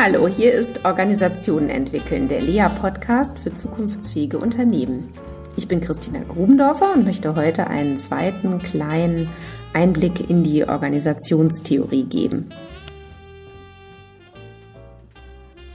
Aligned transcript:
Hallo, 0.00 0.28
hier 0.28 0.52
ist 0.52 0.84
Organisationen 0.84 1.70
entwickeln, 1.70 2.28
der 2.28 2.40
Lea-Podcast 2.40 3.36
für 3.40 3.52
zukunftsfähige 3.52 4.38
Unternehmen. 4.38 5.12
Ich 5.56 5.66
bin 5.66 5.80
Christina 5.80 6.20
Grubendorfer 6.20 6.94
und 6.94 7.04
möchte 7.04 7.34
heute 7.34 7.66
einen 7.66 7.98
zweiten 7.98 8.60
kleinen 8.60 9.28
Einblick 9.72 10.30
in 10.30 10.44
die 10.44 10.68
Organisationstheorie 10.68 12.04
geben. 12.04 12.48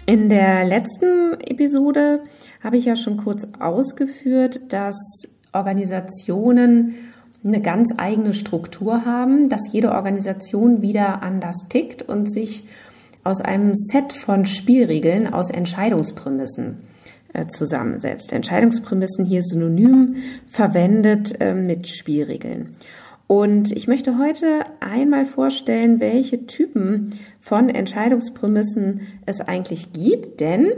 In 0.05 0.29
der 0.29 0.63
letzten 0.63 1.33
Episode 1.41 2.21
habe 2.63 2.77
ich 2.77 2.85
ja 2.85 2.95
schon 2.95 3.17
kurz 3.17 3.45
ausgeführt, 3.59 4.61
dass 4.69 4.95
Organisationen 5.51 6.95
eine 7.43 7.61
ganz 7.61 7.89
eigene 7.97 8.33
Struktur 8.33 9.03
haben, 9.03 9.49
dass 9.49 9.73
jede 9.73 9.91
Organisation 9.91 10.81
wieder 10.81 11.21
anders 11.21 11.57
tickt 11.67 12.03
und 12.03 12.31
sich 12.31 12.65
aus 13.23 13.41
einem 13.41 13.73
Set 13.73 14.13
von 14.13 14.45
Spielregeln 14.45 15.33
aus 15.33 15.49
Entscheidungsprämissen 15.49 16.77
äh, 17.33 17.47
zusammensetzt. 17.47 18.31
Entscheidungsprämissen 18.31 19.25
hier 19.25 19.41
synonym 19.41 20.17
verwendet 20.47 21.39
äh, 21.39 21.53
mit 21.53 21.87
Spielregeln. 21.87 22.69
Und 23.27 23.71
ich 23.71 23.87
möchte 23.87 24.17
heute 24.17 24.65
einmal 24.79 25.25
vorstellen, 25.25 25.99
welche 25.99 26.45
Typen 26.45 27.15
von 27.39 27.69
Entscheidungsprämissen 27.69 29.01
es 29.25 29.41
eigentlich 29.41 29.93
gibt, 29.93 30.41
denn 30.41 30.73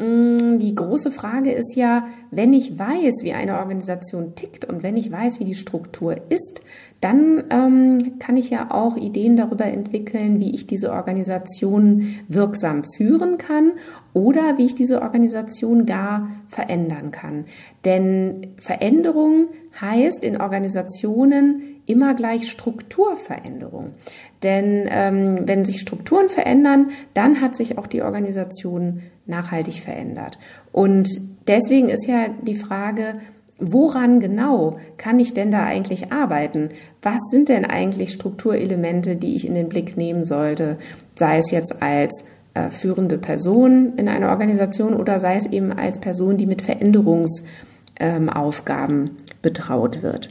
die 0.00 0.74
große 0.76 1.10
Frage 1.10 1.50
ist 1.50 1.74
ja, 1.74 2.06
wenn 2.30 2.52
ich 2.52 2.78
weiß, 2.78 3.16
wie 3.22 3.32
eine 3.32 3.58
Organisation 3.58 4.36
tickt 4.36 4.64
und 4.64 4.84
wenn 4.84 4.96
ich 4.96 5.10
weiß, 5.10 5.40
wie 5.40 5.44
die 5.44 5.56
Struktur 5.56 6.16
ist, 6.28 6.62
dann 7.00 7.44
ähm, 7.50 8.18
kann 8.20 8.36
ich 8.36 8.50
ja 8.50 8.70
auch 8.70 8.96
Ideen 8.96 9.36
darüber 9.36 9.64
entwickeln, 9.64 10.38
wie 10.38 10.54
ich 10.54 10.68
diese 10.68 10.92
Organisation 10.92 12.14
wirksam 12.28 12.84
führen 12.96 13.38
kann 13.38 13.72
oder 14.12 14.56
wie 14.56 14.66
ich 14.66 14.76
diese 14.76 15.02
Organisation 15.02 15.84
gar 15.84 16.28
verändern 16.46 17.10
kann. 17.10 17.46
Denn 17.84 18.54
Veränderung 18.58 19.48
heißt 19.80 20.22
in 20.22 20.40
Organisationen 20.40 21.80
immer 21.86 22.14
gleich 22.14 22.48
Strukturveränderung. 22.48 23.94
Denn 24.42 24.86
ähm, 24.88 25.40
wenn 25.46 25.64
sich 25.64 25.80
Strukturen 25.80 26.28
verändern, 26.28 26.90
dann 27.14 27.40
hat 27.40 27.56
sich 27.56 27.78
auch 27.78 27.86
die 27.86 28.02
Organisation 28.02 29.02
nachhaltig 29.26 29.82
verändert. 29.82 30.38
Und 30.72 31.08
deswegen 31.46 31.88
ist 31.88 32.06
ja 32.06 32.26
die 32.42 32.56
Frage, 32.56 33.14
woran 33.58 34.20
genau 34.20 34.76
kann 34.96 35.18
ich 35.18 35.34
denn 35.34 35.50
da 35.50 35.64
eigentlich 35.64 36.12
arbeiten? 36.12 36.68
Was 37.02 37.20
sind 37.30 37.48
denn 37.48 37.64
eigentlich 37.64 38.12
Strukturelemente, 38.12 39.16
die 39.16 39.34
ich 39.34 39.46
in 39.46 39.54
den 39.54 39.68
Blick 39.68 39.96
nehmen 39.96 40.24
sollte, 40.24 40.78
sei 41.16 41.38
es 41.38 41.50
jetzt 41.50 41.82
als 41.82 42.24
äh, 42.54 42.70
führende 42.70 43.18
Person 43.18 43.94
in 43.96 44.08
einer 44.08 44.30
Organisation 44.30 44.94
oder 44.94 45.20
sei 45.20 45.36
es 45.36 45.46
eben 45.46 45.72
als 45.72 45.98
Person, 45.98 46.36
die 46.36 46.46
mit 46.46 46.62
Veränderungsaufgaben 46.62 49.00
ähm, 49.00 49.10
betraut 49.42 50.02
wird. 50.02 50.28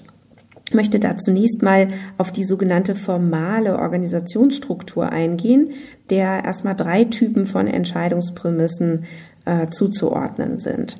Ich 0.68 0.73
möchte 0.73 1.00
da 1.00 1.18
zunächst 1.18 1.62
mal 1.62 1.88
auf 2.18 2.34
die 2.34 2.44
sogenannte 2.44 2.94
formale 2.94 3.80
Organisationsstruktur 3.80 5.09
eingehen, 5.09 5.70
der 6.09 6.44
erstmal 6.44 6.76
drei 6.76 7.06
Typen 7.06 7.46
von 7.46 7.68
Entscheidungsprämissen 7.68 9.06
äh, 9.46 9.70
zuzuordnen 9.70 10.59
sind. 10.59 10.98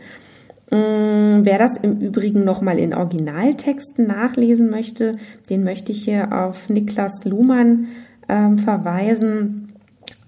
Ähm, 0.72 1.42
wer 1.44 1.58
das 1.58 1.76
im 1.76 2.00
Übrigen 2.00 2.46
nochmal 2.46 2.80
in 2.80 2.94
Originaltexten 2.94 4.08
nachlesen 4.08 4.70
möchte, 4.70 5.18
den 5.50 5.66
möchte 5.66 5.92
ich 5.92 6.04
hier 6.04 6.32
auf 6.32 6.70
Niklas 6.70 7.26
Luhmann 7.26 7.88
äh, 8.30 8.56
verweisen, 8.56 9.74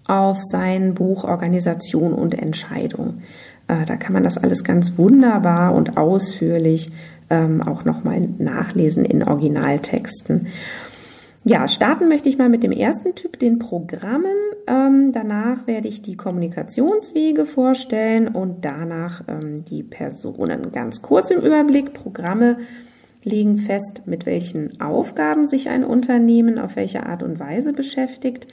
auf 0.06 0.40
sein 0.42 0.96
Buch 0.96 1.24
Organisation 1.24 2.14
und 2.14 2.34
Entscheidung. 2.38 3.22
Äh, 3.70 3.86
da 3.86 3.96
kann 3.96 4.12
man 4.12 4.24
das 4.24 4.38
alles 4.38 4.66
ganz 4.66 4.98
wunderbar 4.98 5.74
und 5.74 5.96
ausführlich 5.96 6.92
ähm, 7.30 7.62
auch 7.62 7.86
nochmal 7.86 8.28
nachlesen 8.38 9.06
in 9.06 9.24
Originaltexten. 9.24 10.48
Ja, 11.46 11.68
starten 11.68 12.10
möchte 12.10 12.28
ich 12.28 12.38
mal 12.38 12.50
mit 12.50 12.64
dem 12.64 12.72
ersten 12.72 13.16
Typ, 13.16 13.40
den 13.40 13.60
Programmen. 13.60 14.36
Ähm, 14.68 15.12
danach 15.14 15.68
werde 15.68 15.88
ich 15.88 16.02
die 16.02 16.18
Kommunikationswege 16.18 17.46
vorstellen 17.46 18.28
und 18.28 18.66
danach 18.66 19.24
ähm, 19.28 19.64
die 19.64 19.84
Personen. 19.84 20.72
Ganz 20.72 21.02
kurz 21.02 21.32
im 21.32 21.42
Überblick. 21.42 21.94
Programme 21.94 22.58
legen 23.24 23.58
fest, 23.58 24.04
mit 24.06 24.26
welchen 24.26 24.82
Aufgaben 24.82 25.46
sich 25.46 25.70
ein 25.70 25.84
Unternehmen 25.84 26.60
auf 26.60 26.76
welche 26.76 27.06
Art 27.06 27.24
und 27.24 27.40
Weise 27.40 27.74
beschäftigt, 27.74 28.48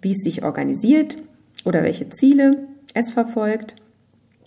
wie 0.00 0.12
es 0.12 0.22
sich 0.22 0.44
organisiert 0.44 1.16
oder 1.64 1.82
welche 1.82 2.10
Ziele 2.10 2.68
es 2.94 3.10
verfolgt, 3.10 3.76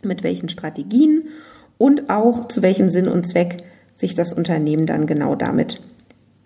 mit 0.03 0.23
welchen 0.23 0.50
Strategien 0.50 1.28
und 1.83 2.09
auch 2.09 2.45
zu 2.45 2.61
welchem 2.61 2.88
Sinn 2.88 3.09
und 3.09 3.27
Zweck 3.27 3.57
sich 3.94 4.16
das 4.16 4.31
Unternehmen 4.31 4.85
dann 4.85 5.05
genau 5.05 5.35
damit 5.35 5.81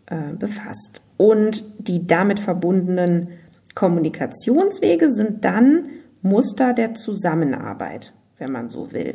äh, 0.07 0.33
befasst. 0.33 1.03
Und 1.15 1.63
die 1.77 2.07
damit 2.07 2.39
verbundenen 2.39 3.27
Kommunikationswege 3.75 5.11
sind 5.11 5.45
dann 5.45 5.89
Muster 6.23 6.73
der 6.73 6.95
Zusammenarbeit, 6.95 8.13
wenn 8.39 8.51
man 8.51 8.71
so 8.71 8.91
will. 8.93 9.13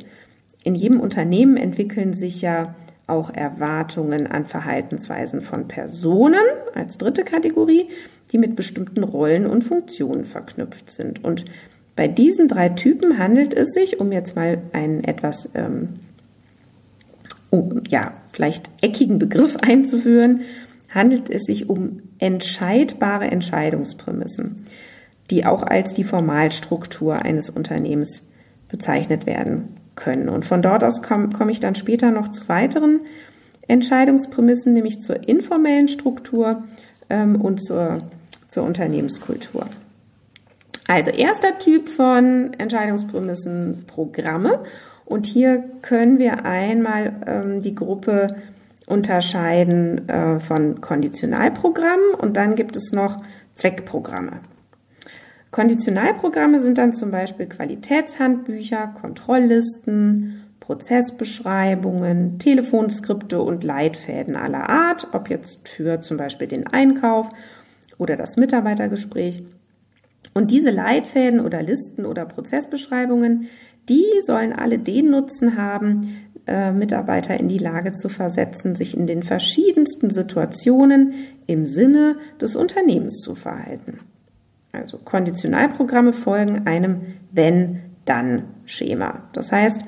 In 0.62 0.76
jedem 0.76 1.00
Unternehmen 1.00 1.56
entwickeln 1.56 2.12
sich 2.12 2.40
ja 2.40 2.76
auch 3.08 3.34
Erwartungen 3.34 4.28
an 4.28 4.44
Verhaltensweisen 4.44 5.40
von 5.40 5.66
Personen 5.66 6.46
als 6.72 6.98
dritte 6.98 7.24
Kategorie, 7.24 7.88
die 8.30 8.38
mit 8.38 8.54
bestimmten 8.54 9.02
Rollen 9.02 9.44
und 9.44 9.64
Funktionen 9.64 10.24
verknüpft 10.24 10.88
sind. 10.88 11.24
Und 11.24 11.46
bei 11.96 12.06
diesen 12.06 12.46
drei 12.46 12.68
Typen 12.68 13.18
handelt 13.18 13.54
es 13.54 13.72
sich, 13.72 13.98
um 13.98 14.12
jetzt 14.12 14.36
mal 14.36 14.58
einen 14.72 15.02
etwas 15.02 15.50
ähm, 15.54 15.98
ja, 17.88 18.12
vielleicht 18.32 18.70
eckigen 18.80 19.18
Begriff 19.18 19.56
einzuführen, 19.60 20.42
handelt 20.88 21.30
es 21.30 21.42
sich 21.42 21.68
um 21.68 22.02
entscheidbare 22.18 23.26
Entscheidungsprämissen, 23.26 24.64
die 25.30 25.46
auch 25.46 25.62
als 25.62 25.94
die 25.94 26.04
Formalstruktur 26.04 27.22
eines 27.22 27.50
Unternehmens 27.50 28.22
bezeichnet 28.68 29.26
werden 29.26 29.76
können. 29.94 30.28
Und 30.28 30.44
von 30.44 30.62
dort 30.62 30.84
aus 30.84 31.02
komme 31.02 31.30
komm 31.36 31.48
ich 31.48 31.60
dann 31.60 31.74
später 31.74 32.10
noch 32.10 32.28
zu 32.28 32.48
weiteren 32.48 33.00
Entscheidungsprämissen, 33.69 34.72
nämlich 34.72 35.00
zur 35.00 35.28
informellen 35.28 35.88
Struktur 35.88 36.64
ähm, 37.08 37.40
und 37.40 37.62
zur, 37.62 37.98
zur 38.48 38.64
Unternehmenskultur. 38.64 39.66
Also 40.86 41.10
erster 41.10 41.58
Typ 41.58 41.88
von 41.88 42.52
Entscheidungsprämissen 42.58 43.84
Programme. 43.86 44.60
Und 45.12 45.26
hier 45.26 45.62
können 45.82 46.18
wir 46.18 46.46
einmal 46.46 47.12
ähm, 47.26 47.60
die 47.60 47.74
Gruppe 47.74 48.36
unterscheiden 48.86 50.08
äh, 50.08 50.40
von 50.40 50.80
Konditionalprogrammen 50.80 52.14
und 52.18 52.38
dann 52.38 52.54
gibt 52.54 52.76
es 52.76 52.92
noch 52.92 53.22
Zweckprogramme. 53.52 54.40
Konditionalprogramme 55.50 56.60
sind 56.60 56.78
dann 56.78 56.94
zum 56.94 57.10
Beispiel 57.10 57.44
Qualitätshandbücher, 57.44 58.94
Kontrolllisten, 58.98 60.44
Prozessbeschreibungen, 60.60 62.38
Telefonskripte 62.38 63.42
und 63.42 63.64
Leitfäden 63.64 64.34
aller 64.34 64.70
Art, 64.70 65.08
ob 65.12 65.28
jetzt 65.28 65.68
für 65.68 66.00
zum 66.00 66.16
Beispiel 66.16 66.48
den 66.48 66.66
Einkauf 66.68 67.28
oder 67.98 68.16
das 68.16 68.38
Mitarbeitergespräch. 68.38 69.42
Und 70.34 70.50
diese 70.50 70.70
Leitfäden 70.70 71.40
oder 71.40 71.62
Listen 71.62 72.06
oder 72.06 72.24
Prozessbeschreibungen, 72.24 73.48
die 73.88 74.06
sollen 74.22 74.53
alle 74.53 74.78
den 74.78 75.10
Nutzen 75.10 75.56
haben, 75.56 76.16
äh, 76.47 76.72
Mitarbeiter 76.72 77.38
in 77.38 77.48
die 77.48 77.59
Lage 77.59 77.93
zu 77.93 78.09
versetzen, 78.09 78.75
sich 78.75 78.97
in 78.97 79.06
den 79.06 79.22
verschiedensten 79.22 80.10
Situationen 80.10 81.14
im 81.46 81.67
Sinne 81.67 82.17
des 82.40 82.56
Unternehmens 82.56 83.20
zu 83.20 83.34
verhalten. 83.34 84.00
Also 84.73 84.99
Konditionalprogramme 84.99 86.12
folgen 86.12 86.67
einem 86.67 87.02
Wenn-Dann-Schema. 87.31 89.29
Das 89.32 89.52
heißt, 89.52 89.82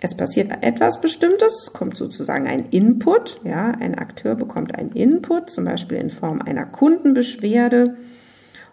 es 0.00 0.16
passiert 0.16 0.64
etwas 0.64 1.00
Bestimmtes, 1.00 1.70
kommt 1.72 1.96
sozusagen 1.96 2.48
ein 2.48 2.66
Input, 2.70 3.40
ja, 3.44 3.70
ein 3.70 3.94
Akteur 3.96 4.34
bekommt 4.34 4.76
einen 4.76 4.90
Input, 4.92 5.50
zum 5.50 5.64
Beispiel 5.64 5.98
in 5.98 6.10
Form 6.10 6.42
einer 6.42 6.64
Kundenbeschwerde 6.64 7.96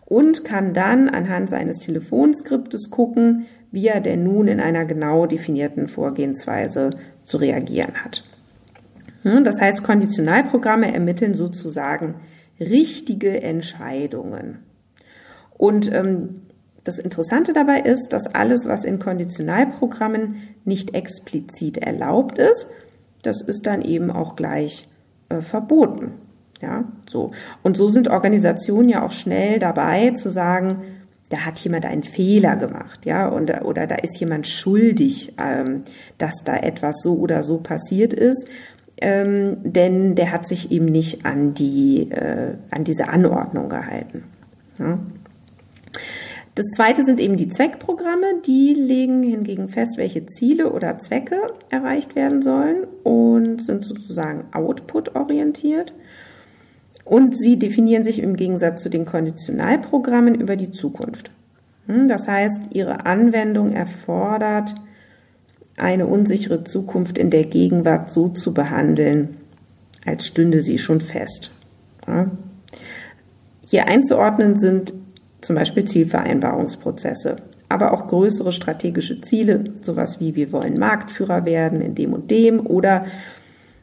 und 0.06 0.44
kann 0.44 0.74
dann 0.74 1.10
anhand 1.10 1.50
seines 1.50 1.80
Telefonskriptes 1.80 2.90
gucken, 2.90 3.46
wie 3.72 3.88
er 3.88 4.02
denn 4.02 4.24
nun 4.24 4.48
in 4.48 4.60
einer 4.60 4.86
genau 4.86 5.26
definierten 5.26 5.88
Vorgehensweise 5.88 6.92
zu 7.26 7.38
reagieren 7.38 8.04
hat. 8.04 8.24
Hm, 9.24 9.44
das 9.44 9.60
heißt, 9.60 9.84
Konditionalprogramme 9.84 10.94
ermitteln 10.94 11.34
sozusagen 11.34 12.16
richtige 12.60 13.42
Entscheidungen. 13.42 14.60
Und 15.58 15.92
ähm, 15.92 16.42
das 16.84 17.00
Interessante 17.00 17.54
dabei 17.54 17.82
ist, 17.82 18.14
dass 18.14 18.34
alles, 18.34 18.66
was 18.66 18.86
in 18.86 19.00
Konditionalprogrammen 19.00 20.36
nicht 20.64 20.96
explizit 20.96 21.78
erlaubt 21.78 22.40
ist, 22.40 22.68
das 23.22 23.42
ist 23.42 23.68
dann 23.68 23.82
eben 23.82 24.10
auch 24.10 24.36
gleich 24.36 24.88
äh, 25.28 25.42
verboten. 25.42 26.14
Ja, 26.62 26.86
so. 27.08 27.32
Und 27.64 27.78
so 27.78 27.90
sind 27.90 28.10
Organisationen 28.10 28.90
ja 28.90 29.06
auch 29.06 29.12
schnell 29.12 29.60
dabei 29.60 30.12
zu 30.12 30.30
sagen, 30.30 30.84
da 31.30 31.46
hat 31.46 31.60
jemand 31.60 31.86
einen 31.86 32.04
Fehler 32.04 32.56
gemacht, 32.56 33.06
ja, 33.06 33.28
und, 33.28 33.52
oder 33.64 33.88
da 33.88 33.96
ist 33.96 34.20
jemand 34.20 34.48
schuldig, 34.48 35.34
ähm, 35.38 35.84
dass 36.18 36.36
da 36.44 36.58
etwas 36.58 37.02
so 37.04 37.16
oder 37.18 37.44
so 37.44 37.60
passiert 37.60 38.14
ist, 38.14 38.48
ähm, 39.02 39.58
denn 39.64 40.16
der 40.16 40.32
hat 40.32 40.48
sich 40.48 40.72
eben 40.72 40.86
nicht 40.86 41.26
an 41.26 41.54
die, 41.54 42.12
äh, 42.12 42.56
an 42.72 42.84
diese 42.84 43.08
Anordnung 43.10 43.70
gehalten. 43.70 44.24
Ja. 44.78 45.00
Das 46.56 46.66
zweite 46.76 47.06
sind 47.06 47.22
eben 47.22 47.38
die 47.38 47.48
Zweckprogramme. 47.48 48.42
Die 48.46 48.74
legen 48.74 49.24
hingegen 49.24 49.70
fest, 49.70 49.98
welche 49.98 50.26
Ziele 50.26 50.74
oder 50.74 50.98
Zwecke 50.98 51.38
erreicht 51.70 52.18
werden 52.18 52.42
sollen 52.42 52.86
und 53.04 53.64
sind 53.64 53.86
sozusagen 53.86 54.46
output-orientiert. 54.52 55.94
Und 57.10 57.36
sie 57.36 57.58
definieren 57.58 58.04
sich 58.04 58.22
im 58.22 58.36
Gegensatz 58.36 58.84
zu 58.84 58.90
den 58.90 59.04
Konditionalprogrammen 59.04 60.36
über 60.36 60.56
die 60.56 60.70
Zukunft. 60.70 61.32
Hm, 61.88 62.08
das 62.08 62.28
heißt, 62.28 62.68
ihre 62.70 63.08
Anwendung 63.08 63.74
erfordert, 63.74 64.76
eine 65.76 66.06
unsichere 66.06 66.64
Zukunft 66.66 67.18
in 67.18 67.32
der 67.32 67.46
Gegenwart 67.46 68.12
so 68.12 68.30
zu 68.30 68.54
behandeln, 68.54 69.38
als 70.06 70.28
stünde 70.28 70.62
sie 70.62 70.78
schon 70.78 71.02
fest. 71.02 71.50
Hier 73.66 73.88
einzuordnen 73.88 74.60
sind 74.60 74.94
zum 75.42 75.56
Beispiel 75.56 75.86
Zielvereinbarungsprozesse, 75.86 77.38
aber 77.70 77.92
auch 77.92 78.08
größere 78.08 78.52
strategische 78.52 79.20
Ziele, 79.22 79.64
sowas 79.82 80.20
wie 80.20 80.36
wir 80.36 80.52
wollen 80.52 80.78
Marktführer 80.78 81.44
werden 81.46 81.82
in 81.82 81.96
dem 81.96 82.14
und 82.14 82.30
dem 82.30 82.68
oder 82.68 83.08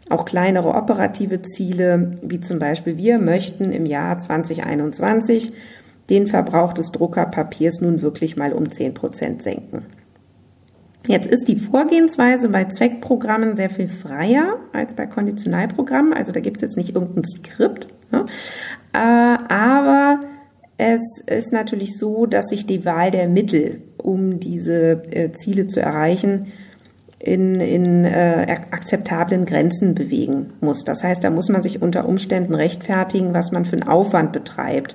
auch 0.09 0.25
kleinere 0.25 0.75
operative 0.75 1.43
Ziele, 1.43 2.13
wie 2.23 2.41
zum 2.41 2.59
Beispiel 2.59 2.97
wir 2.97 3.19
möchten 3.19 3.73
im 3.73 3.87
Jahr 3.87 4.19
2021 4.19 5.53
den 6.11 6.27
Verbrauch 6.27 6.73
des 6.73 6.93
Druckerpapiers 6.93 7.81
nun 7.81 8.03
wirklich 8.03 8.37
mal 8.37 8.53
um 8.53 8.71
10 8.71 8.95
Prozent 8.95 9.43
senken. 9.43 9.87
Jetzt 11.09 11.29
ist 11.31 11.47
die 11.47 11.57
Vorgehensweise 11.57 12.49
bei 12.49 12.65
Zweckprogrammen 12.65 13.57
sehr 13.57 13.71
viel 13.71 13.89
freier 13.89 14.57
als 14.73 14.95
bei 14.95 15.07
Konditionalprogrammen. 15.07 16.13
Also 16.13 16.33
da 16.33 16.41
gibt 16.41 16.57
es 16.57 16.63
jetzt 16.63 16.77
nicht 16.77 16.95
irgendein 16.95 17.25
Skript. 17.25 17.89
Ne? 18.11 18.25
Äh, 18.93 18.99
aber 18.99 20.21
es 20.79 21.01
ist 21.27 21.53
natürlich 21.53 21.97
so, 21.97 22.27
dass 22.27 22.47
sich 22.47 22.67
die 22.67 22.85
Wahl 22.85 23.11
der 23.11 23.29
Mittel, 23.29 23.83
um 23.99 24.41
diese 24.41 25.03
äh, 25.11 25.33
Ziele 25.33 25.69
zu 25.69 25.81
erreichen, 25.81 26.53
in, 27.27 27.61
in 27.61 28.05
äh, 28.05 28.47
akzeptablen 28.71 29.47
Grenzen 29.47 29.97
bewegen 29.97 30.53
muss. 30.61 30.85
Das 30.85 31.03
heißt, 31.03 31.25
da 31.25 31.31
muss 31.31 31.49
man 31.49 31.61
sich 31.61 31.83
unter 31.83 32.09
Umständen 32.09 32.55
rechtfertigen, 32.55 33.35
was 33.35 33.51
man 33.51 33.65
für 33.65 33.73
einen 33.73 33.89
Aufwand 33.89 34.33
betreibt, 34.33 34.95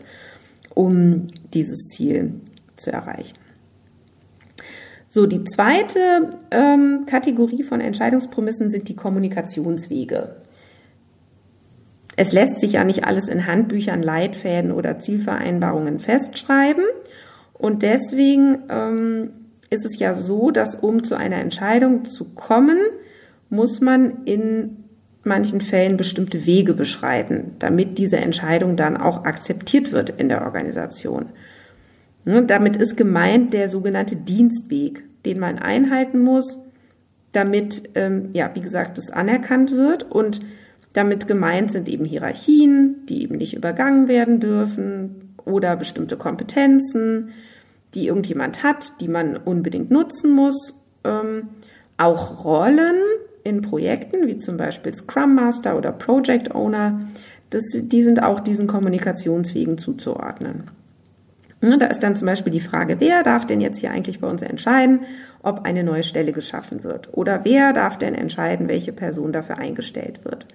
um 0.74 1.28
dieses 1.54 1.89
Ziel 1.89 2.36
zu 2.78 2.89
erreichen. 2.89 3.38
So, 5.10 5.25
die 5.25 5.44
zweite 5.44 6.30
ähm, 6.51 7.06
Kategorie 7.06 7.63
von 7.63 7.81
Entscheidungsprämissen 7.81 8.69
sind 8.69 8.88
die 8.88 8.95
Kommunikationswege. 8.95 10.38
Es 12.16 12.31
lässt 12.31 12.62
sich 12.62 12.74
ja 12.74 12.86
nicht 12.86 13.04
alles 13.04 13.27
in 13.27 13.45
Handbüchern, 13.45 14.01
Leitfäden 14.01 14.72
oder 14.72 15.00
Zielvereinbarungen 15.00 16.00
festschreiben. 16.00 16.86
Und 17.51 17.84
deswegen 17.84 18.60
ähm, 18.69 19.31
ist 19.72 19.86
es 19.86 19.98
ja 19.98 20.14
so, 20.14 20.52
dass 20.52 20.76
um 20.76 21.04
zu 21.04 21.16
einer 21.16 21.38
Entscheidung 21.38 22.06
zu 22.06 22.26
kommen, 22.36 22.78
muss 23.50 23.82
man 23.82 24.26
in 24.26 24.84
manchen 25.24 25.62
Fällen 25.62 25.98
bestimmte 25.98 26.46
Wege 26.46 26.74
beschreiten, 26.74 27.56
damit 27.58 27.98
diese 27.98 28.18
Entscheidung 28.18 28.76
dann 28.76 28.98
auch 28.98 29.24
akzeptiert 29.24 29.92
wird 29.92 30.10
in 30.10 30.30
der 30.30 30.44
Organisation. 30.44 31.30
Und 32.26 32.50
damit 32.50 32.76
ist 32.76 32.98
gemeint 32.98 33.54
der 33.54 33.70
sogenannte 33.70 34.16
Dienstweg, 34.16 35.04
den 35.26 35.40
man 35.40 35.58
einhalten 35.58 36.20
muss, 36.20 36.60
damit, 37.32 37.90
ähm, 37.96 38.30
ja, 38.34 38.52
wie 38.54 38.62
gesagt, 38.62 38.98
das 38.98 39.10
anerkannt 39.10 39.72
wird 39.72 40.04
und 40.04 40.42
damit 40.92 41.28
gemeint 41.28 41.72
sind 41.72 41.88
eben 41.88 42.04
Hierarchien, 42.04 43.06
die 43.08 43.24
eben 43.24 43.38
nicht 43.38 43.56
übergangen 43.56 44.10
werden 44.10 44.42
dürfen 44.42 45.36
oder 45.46 45.78
bestimmte 45.78 46.18
Kompetenzen, 46.18 47.30
die 47.94 48.08
irgendjemand 48.08 48.64
hat, 48.64 49.00
die 49.02 49.08
man 49.08 49.38
unbedingt 49.38 49.92
nutzen 49.92 50.32
muss. 50.32 50.74
Ähm, 51.04 51.50
auch 51.98 52.44
Rollen 52.44 53.02
in 53.44 53.62
Projekten, 53.62 54.28
wie 54.28 54.38
zum 54.38 54.58
Beispiel 54.58 54.94
Scrum 54.94 55.36
Master 55.36 55.78
oder 55.78 55.92
Project 55.92 56.54
Owner, 56.54 57.08
das, 57.50 57.64
die 57.74 58.04
sind 58.04 58.24
auch 58.24 58.40
diesen 58.40 58.68
Kommunikationswegen 58.68 59.78
zuzuordnen. 59.78 60.72
Ja, 61.62 61.78
da 61.78 61.86
ist 61.88 62.02
dann 62.02 62.16
zum 62.16 62.26
Beispiel 62.26 62.52
die 62.52 62.60
Frage, 62.60 63.00
wer 63.00 63.22
darf 63.22 63.46
denn 63.46 63.62
jetzt 63.62 63.78
hier 63.78 63.92
eigentlich 63.92 64.20
bei 64.20 64.28
uns 64.28 64.42
entscheiden, 64.42 65.02
ob 65.44 65.64
eine 65.64 65.84
neue 65.84 66.02
Stelle 66.02 66.32
geschaffen 66.32 66.84
wird? 66.84 67.10
Oder 67.12 67.46
wer 67.46 67.72
darf 67.72 67.98
denn 67.98 68.16
entscheiden, 68.16 68.68
welche 68.68 68.94
Person 68.94 69.32
dafür 69.32 69.60
eingestellt 69.60 70.26
wird? 70.26 70.48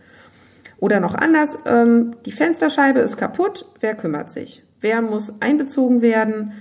Oder 0.79 0.99
noch 0.99 1.15
anders, 1.15 1.59
ähm, 1.65 2.17
die 2.27 2.33
Fensterscheibe 2.33 2.99
ist 3.01 3.17
kaputt, 3.17 3.67
wer 3.81 3.95
kümmert 3.95 4.31
sich? 4.31 4.65
Wer 4.81 5.01
muss 5.01 5.41
einbezogen 5.41 6.03
werden? 6.03 6.53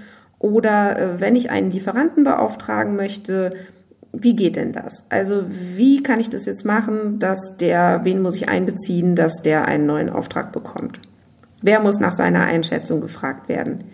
Oder 0.45 1.00
äh, 1.00 1.19
wenn 1.19 1.36
ich 1.36 1.50
einen 1.50 1.71
Lieferanten 1.71 2.24
beauftragen 2.24 2.95
möchte, 2.95 3.56
wie 4.13 4.36
geht 4.36 4.57
denn 4.57 4.74
das? 4.74 5.03
Also 5.09 5.45
wie 5.50 6.03
kann 6.03 6.19
ich 6.19 6.30
das 6.30 6.45
jetzt 6.45 6.63
machen, 6.63 7.18
dass 7.18 7.57
der, 7.57 8.01
wen 8.03 8.21
muss 8.21 8.36
ich 8.36 8.47
einbeziehen, 8.47 9.15
dass 9.15 9.42
der 9.42 9.65
einen 9.68 9.88
neuen 9.88 10.07
Auftrag 10.07 10.51
bekommt? 10.51 11.00
Wer 11.63 11.81
muss 11.81 12.00
nach 12.00 12.13
seiner 12.13 12.42
Einschätzung 12.42 13.01
gefragt 13.01 13.50
werden, 13.50 13.86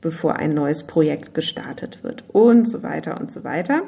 bevor 0.00 0.34
ein 0.34 0.52
neues 0.52 0.82
Projekt 0.82 1.32
gestartet 1.32 2.02
wird? 2.02 2.24
Und 2.26 2.68
so 2.68 2.82
weiter 2.82 3.20
und 3.20 3.30
so 3.30 3.44
weiter. 3.44 3.82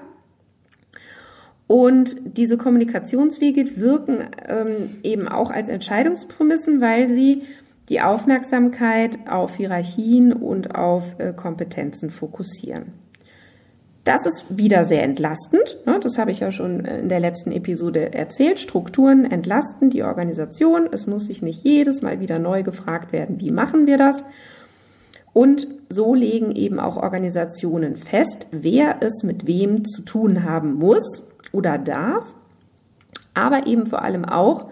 Und 1.66 2.14
diese 2.38 2.56
Kommunikationswege 2.56 3.78
wirken 3.78 4.28
ähm, 4.46 4.90
eben 5.02 5.26
auch 5.26 5.50
als 5.50 5.68
Entscheidungsprämissen, 5.68 6.80
weil 6.80 7.10
sie 7.10 7.42
die 7.88 8.00
Aufmerksamkeit 8.00 9.18
auf 9.28 9.56
Hierarchien 9.56 10.32
und 10.32 10.74
auf 10.74 11.18
äh, 11.18 11.32
Kompetenzen 11.32 12.10
fokussieren. 12.10 12.92
Das 14.04 14.26
ist 14.26 14.56
wieder 14.56 14.84
sehr 14.84 15.04
entlastend. 15.04 15.78
Ne? 15.86 16.00
Das 16.00 16.18
habe 16.18 16.32
ich 16.32 16.40
ja 16.40 16.50
schon 16.50 16.84
in 16.84 17.08
der 17.08 17.20
letzten 17.20 17.52
Episode 17.52 18.12
erzählt. 18.12 18.58
Strukturen 18.58 19.30
entlasten 19.30 19.90
die 19.90 20.02
Organisation. 20.02 20.88
Es 20.90 21.06
muss 21.06 21.26
sich 21.26 21.40
nicht 21.40 21.62
jedes 21.62 22.02
Mal 22.02 22.18
wieder 22.18 22.40
neu 22.40 22.64
gefragt 22.64 23.12
werden, 23.12 23.40
wie 23.40 23.52
machen 23.52 23.86
wir 23.86 23.98
das? 23.98 24.24
Und 25.32 25.66
so 25.88 26.14
legen 26.14 26.52
eben 26.52 26.80
auch 26.80 26.96
Organisationen 26.96 27.96
fest, 27.96 28.48
wer 28.50 28.96
es 29.00 29.22
mit 29.22 29.46
wem 29.46 29.84
zu 29.84 30.02
tun 30.02 30.42
haben 30.42 30.74
muss 30.74 31.24
oder 31.52 31.78
darf, 31.78 32.24
aber 33.34 33.66
eben 33.66 33.86
vor 33.86 34.02
allem 34.02 34.24
auch, 34.24 34.68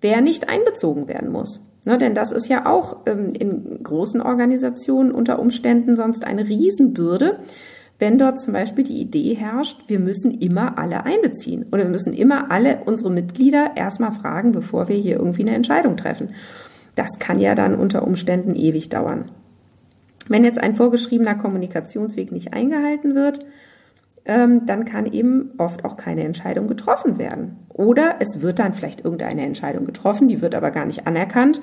wer 0.00 0.20
nicht 0.20 0.48
einbezogen 0.48 1.08
werden 1.08 1.32
muss. 1.32 1.63
Ne, 1.86 1.98
denn 1.98 2.14
das 2.14 2.32
ist 2.32 2.48
ja 2.48 2.64
auch 2.66 2.98
ähm, 3.06 3.34
in 3.38 3.82
großen 3.82 4.22
Organisationen 4.22 5.12
unter 5.12 5.38
Umständen 5.38 5.96
sonst 5.96 6.24
eine 6.24 6.48
Riesenbürde, 6.48 7.40
wenn 7.98 8.18
dort 8.18 8.40
zum 8.40 8.54
Beispiel 8.54 8.84
die 8.84 9.00
Idee 9.00 9.34
herrscht, 9.34 9.82
wir 9.86 10.00
müssen 10.00 10.32
immer 10.40 10.78
alle 10.78 11.04
einbeziehen 11.04 11.66
oder 11.70 11.84
wir 11.84 11.90
müssen 11.90 12.12
immer 12.12 12.50
alle 12.50 12.80
unsere 12.86 13.10
Mitglieder 13.10 13.72
erstmal 13.76 14.12
fragen, 14.12 14.52
bevor 14.52 14.88
wir 14.88 14.96
hier 14.96 15.16
irgendwie 15.16 15.42
eine 15.42 15.54
Entscheidung 15.54 15.96
treffen. 15.96 16.30
Das 16.96 17.18
kann 17.18 17.38
ja 17.38 17.54
dann 17.54 17.76
unter 17.76 18.06
Umständen 18.06 18.54
ewig 18.56 18.88
dauern. 18.88 19.30
Wenn 20.26 20.44
jetzt 20.44 20.58
ein 20.58 20.74
vorgeschriebener 20.74 21.34
Kommunikationsweg 21.34 22.32
nicht 22.32 22.54
eingehalten 22.54 23.14
wird, 23.14 23.40
ähm, 24.26 24.66
dann 24.66 24.84
kann 24.84 25.06
eben 25.06 25.52
oft 25.58 25.84
auch 25.84 25.96
keine 25.96 26.24
Entscheidung 26.24 26.66
getroffen 26.66 27.18
werden. 27.18 27.56
Oder 27.68 28.16
es 28.20 28.40
wird 28.40 28.58
dann 28.58 28.72
vielleicht 28.72 29.04
irgendeine 29.04 29.42
Entscheidung 29.42 29.84
getroffen, 29.84 30.28
die 30.28 30.40
wird 30.40 30.54
aber 30.54 30.70
gar 30.70 30.86
nicht 30.86 31.06
anerkannt 31.06 31.60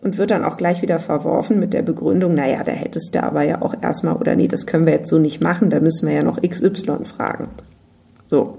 und 0.00 0.18
wird 0.18 0.30
dann 0.30 0.44
auch 0.44 0.56
gleich 0.56 0.82
wieder 0.82 0.98
verworfen 0.98 1.60
mit 1.60 1.72
der 1.72 1.82
Begründung, 1.82 2.34
naja, 2.34 2.62
da 2.64 2.72
hättest 2.72 3.14
du 3.14 3.22
aber 3.22 3.42
ja 3.42 3.62
auch 3.62 3.74
erstmal, 3.80 4.16
oder 4.16 4.34
nee, 4.34 4.48
das 4.48 4.66
können 4.66 4.86
wir 4.86 4.94
jetzt 4.94 5.10
so 5.10 5.18
nicht 5.18 5.40
machen, 5.40 5.70
da 5.70 5.80
müssen 5.80 6.08
wir 6.08 6.14
ja 6.14 6.22
noch 6.22 6.40
XY 6.40 7.04
fragen. 7.04 7.48
So. 8.26 8.58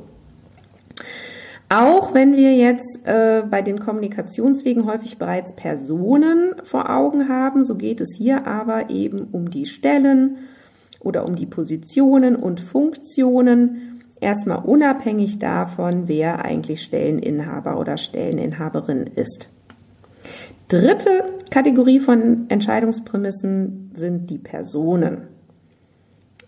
Auch 1.69 2.13
wenn 2.13 2.35
wir 2.35 2.53
jetzt 2.53 2.99
äh, 3.05 3.43
bei 3.49 3.61
den 3.61 3.79
Kommunikationswegen 3.79 4.85
häufig 4.85 5.17
bereits 5.17 5.55
Personen 5.55 6.53
vor 6.63 6.89
Augen 6.89 7.29
haben, 7.29 7.63
so 7.63 7.75
geht 7.75 8.01
es 8.01 8.13
hier 8.17 8.45
aber 8.45 8.89
eben 8.89 9.29
um 9.31 9.49
die 9.49 9.65
Stellen, 9.65 10.37
oder 11.03 11.25
um 11.25 11.35
die 11.35 11.45
Positionen 11.45 12.35
und 12.35 12.61
Funktionen, 12.61 14.03
erstmal 14.19 14.63
unabhängig 14.63 15.39
davon, 15.39 16.07
wer 16.07 16.45
eigentlich 16.45 16.81
Stelleninhaber 16.81 17.79
oder 17.79 17.97
Stelleninhaberin 17.97 19.07
ist. 19.15 19.49
Dritte 20.67 21.23
Kategorie 21.49 21.99
von 21.99 22.45
Entscheidungsprämissen 22.47 23.91
sind 23.93 24.29
die 24.29 24.37
Personen. 24.37 25.27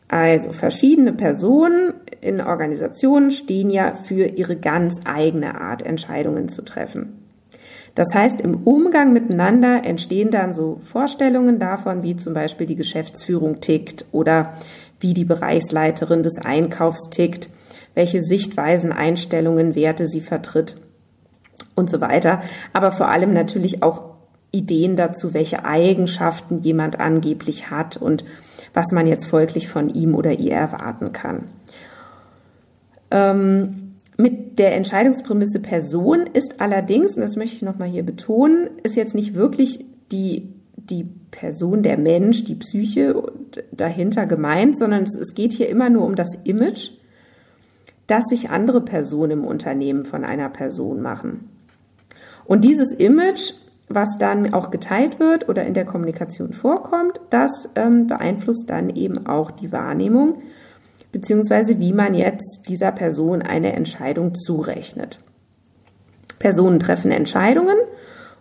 Also 0.08 0.54
verschiedene 0.54 1.12
Personen 1.12 1.96
in 2.22 2.40
Organisationen 2.40 3.32
stehen 3.32 3.70
ja 3.70 3.96
für 3.96 4.28
ihre 4.28 4.56
ganz 4.56 5.02
eigene 5.06 5.60
Art, 5.60 5.82
Entscheidungen 5.82 6.50
zu 6.50 6.62
treffen. 6.62 7.23
Das 7.96 8.08
heißt, 8.14 8.42
im 8.42 8.64
Umgang 8.64 9.14
miteinander 9.14 9.86
entstehen 9.86 10.32
dann 10.32 10.54
so 10.54 10.82
Vorstellungen 10.84 11.60
davon, 11.60 12.02
wie 12.02 12.16
zum 12.16 12.34
Beispiel 12.34 12.66
die 12.66 12.76
Geschäftsführung 12.76 13.62
tickt 13.62 14.06
oder 14.12 14.54
wie 15.00 15.14
die 15.14 15.26
Bereichsleiterin 15.26 16.24
des 16.24 16.40
Einkaufs 16.44 17.10
tickt, 17.12 17.50
welche 17.94 18.22
Sichtweisen, 18.22 18.92
Einstellungen, 18.92 19.76
Werte 19.76 20.08
sie 20.08 20.22
vertritt 20.22 20.78
und 21.76 21.90
so 21.90 22.02
weiter. 22.02 22.42
Aber 22.72 22.92
vor 22.92 23.10
allem 23.10 23.34
natürlich 23.34 23.84
auch 23.84 24.14
Ideen 24.52 24.96
dazu, 24.96 25.34
welche 25.34 25.66
Eigenschaften 25.66 26.62
jemand 26.62 27.00
angeblich 27.00 27.70
hat 27.70 27.98
und 27.98 28.24
was 28.74 28.92
man 28.92 29.06
jetzt 29.06 29.26
folglich 29.26 29.68
von 29.68 29.90
ihm 29.90 30.16
oder 30.16 30.32
ihr 30.32 30.54
erwarten 30.54 31.12
kann. 31.12 31.50
Ähm, 33.12 33.83
mit 34.18 34.60
der 34.60 34.76
Entscheidungsprämisse 34.76 35.60
Person 35.60 36.28
ist 36.32 36.62
allerdings, 36.62 37.16
und 37.16 37.22
das 37.22 37.36
möchte 37.36 37.56
ich 37.56 37.62
nochmal 37.62 37.90
hier 37.90 38.04
betonen, 38.04 38.70
ist 38.84 38.96
jetzt 38.96 39.16
nicht 39.16 39.36
wirklich 39.36 39.86
die, 40.12 40.54
die 40.76 41.06
Person, 41.32 41.84
der 41.84 41.98
Mensch, 41.98 42.44
die 42.44 42.56
Psyche 42.56 43.24
dahinter 43.72 44.26
gemeint, 44.26 44.78
sondern 44.78 45.04
es, 45.04 45.34
geht 45.34 45.54
hier 45.54 45.70
immer 45.70 45.90
nur 45.90 46.06
um 46.06 46.16
das 46.16 46.38
Image, 46.44 46.92
das 48.08 48.26
sich 48.26 48.50
andere 48.50 48.82
Personen 48.82 49.32
im 49.32 49.46
Unternehmen 49.46 50.06
von 50.06 50.24
einer 50.24 50.50
Person 50.50 51.02
machen. 51.02 51.50
Und 52.46 52.66
dieses 52.66 52.92
Image 52.92 53.54
was 53.90 54.18
dann 54.18 54.54
auch 54.54 54.72
geteilt 54.72 55.20
wird 55.20 55.50
oder 55.50 55.66
in 55.66 55.74
der 55.74 55.86
Kommunikation 55.86 56.54
vorkommt, 56.54 57.20
das 57.30 57.70
ähm, 57.76 58.08
beeinflusst 58.08 58.70
dann 58.70 58.90
eben 58.90 59.28
auch 59.28 59.52
die 59.52 59.72
Wahrnehmung, 59.72 60.42
beziehungsweise 61.14 61.80
wie 61.80 61.94
man 61.94 62.14
jetzt 62.14 62.64
dieser 62.68 62.92
Person 62.92 63.42
eine 63.42 63.72
Entscheidung 63.74 64.36
zurechnet. 64.36 65.20
Personen 66.40 66.80
treffen 66.80 67.12
Entscheidungen 67.12 67.78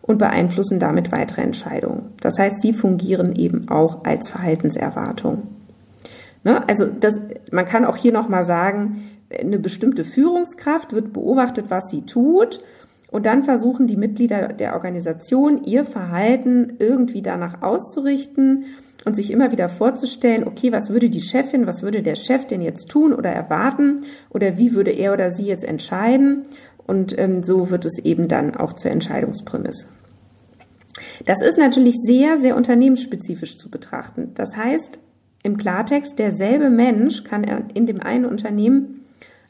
und 0.00 0.18
beeinflussen 0.18 0.80
damit 0.80 1.12
weitere 1.12 1.42
Entscheidungen. 1.42 2.14
Das 2.20 2.38
heißt, 2.38 2.60
sie 2.60 2.72
fungieren 2.72 3.36
eben 3.36 3.68
auch 3.68 4.04
als 4.04 4.28
Verhaltenserwartung. 4.28 5.46
Ne? 6.42 6.68
Also 6.68 6.86
das, 6.86 7.20
man 7.52 7.66
kann 7.66 7.84
auch 7.84 7.96
hier 7.96 8.12
nochmal 8.12 8.44
sagen, 8.44 9.08
eine 9.38 9.58
bestimmte 9.58 10.04
Führungskraft 10.04 10.92
wird 10.92 11.12
beobachtet, 11.12 11.66
was 11.68 11.90
sie 11.90 12.02
tut 12.02 12.58
und 13.12 13.26
dann 13.26 13.44
versuchen 13.44 13.86
die 13.86 13.98
Mitglieder 13.98 14.48
der 14.48 14.72
Organisation, 14.72 15.64
ihr 15.64 15.84
Verhalten 15.84 16.76
irgendwie 16.78 17.20
danach 17.20 17.60
auszurichten 17.62 18.64
und 19.04 19.14
sich 19.14 19.30
immer 19.30 19.52
wieder 19.52 19.68
vorzustellen, 19.68 20.48
okay, 20.48 20.72
was 20.72 20.88
würde 20.88 21.10
die 21.10 21.20
Chefin, 21.20 21.66
was 21.66 21.82
würde 21.82 22.02
der 22.02 22.14
Chef 22.14 22.46
denn 22.46 22.62
jetzt 22.62 22.88
tun 22.88 23.12
oder 23.12 23.30
erwarten 23.30 24.00
oder 24.30 24.56
wie 24.56 24.72
würde 24.72 24.92
er 24.92 25.12
oder 25.12 25.30
sie 25.30 25.44
jetzt 25.44 25.64
entscheiden. 25.64 26.44
Und 26.86 27.16
ähm, 27.18 27.42
so 27.42 27.70
wird 27.70 27.84
es 27.84 27.98
eben 27.98 28.28
dann 28.28 28.56
auch 28.56 28.72
zur 28.72 28.90
Entscheidungsprämisse. 28.90 29.88
Das 31.26 31.42
ist 31.42 31.58
natürlich 31.58 31.96
sehr, 32.02 32.38
sehr 32.38 32.56
unternehmensspezifisch 32.56 33.58
zu 33.58 33.70
betrachten. 33.70 34.30
Das 34.34 34.56
heißt, 34.56 34.98
im 35.42 35.58
Klartext, 35.58 36.18
derselbe 36.18 36.70
Mensch 36.70 37.24
kann 37.24 37.44
in 37.74 37.84
dem 37.84 38.00
einen 38.00 38.24
Unternehmen 38.24 39.04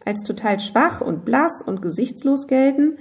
als 0.04 0.25
total 0.25 0.59
schwach 0.59 1.00
und 1.00 1.25
blass 1.25 1.62
und 1.64 1.81
gesichtslos 1.81 2.49
gelten 2.49 2.99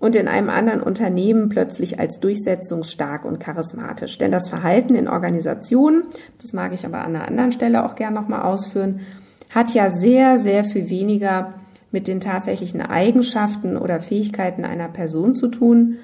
und 0.00 0.16
in 0.16 0.26
einem 0.26 0.48
anderen 0.48 0.82
Unternehmen 0.82 1.50
plötzlich 1.50 2.00
als 2.00 2.18
durchsetzungsstark 2.18 3.24
und 3.24 3.38
charismatisch. 3.38 4.18
Denn 4.18 4.32
das 4.32 4.48
Verhalten 4.48 4.94
in 4.96 5.06
Organisationen, 5.06 6.04
das 6.40 6.52
mag 6.52 6.72
ich 6.72 6.84
aber 6.84 7.04
an 7.04 7.14
einer 7.14 7.28
anderen 7.28 7.52
Stelle 7.52 7.84
auch 7.84 7.94
gern 7.94 8.14
nochmal 8.14 8.42
ausführen, 8.42 9.00
hat 9.50 9.72
ja 9.74 9.90
sehr, 9.90 10.38
sehr 10.38 10.64
viel 10.64 10.88
weniger 10.88 11.54
mit 11.92 12.08
den 12.08 12.20
tatsächlichen 12.20 12.80
Eigenschaften 12.80 13.76
oder 13.76 14.00
Fähigkeiten 14.00 14.64
einer 14.64 14.88
Person 14.88 15.34
zu 15.34 15.48
tun, 15.48 15.98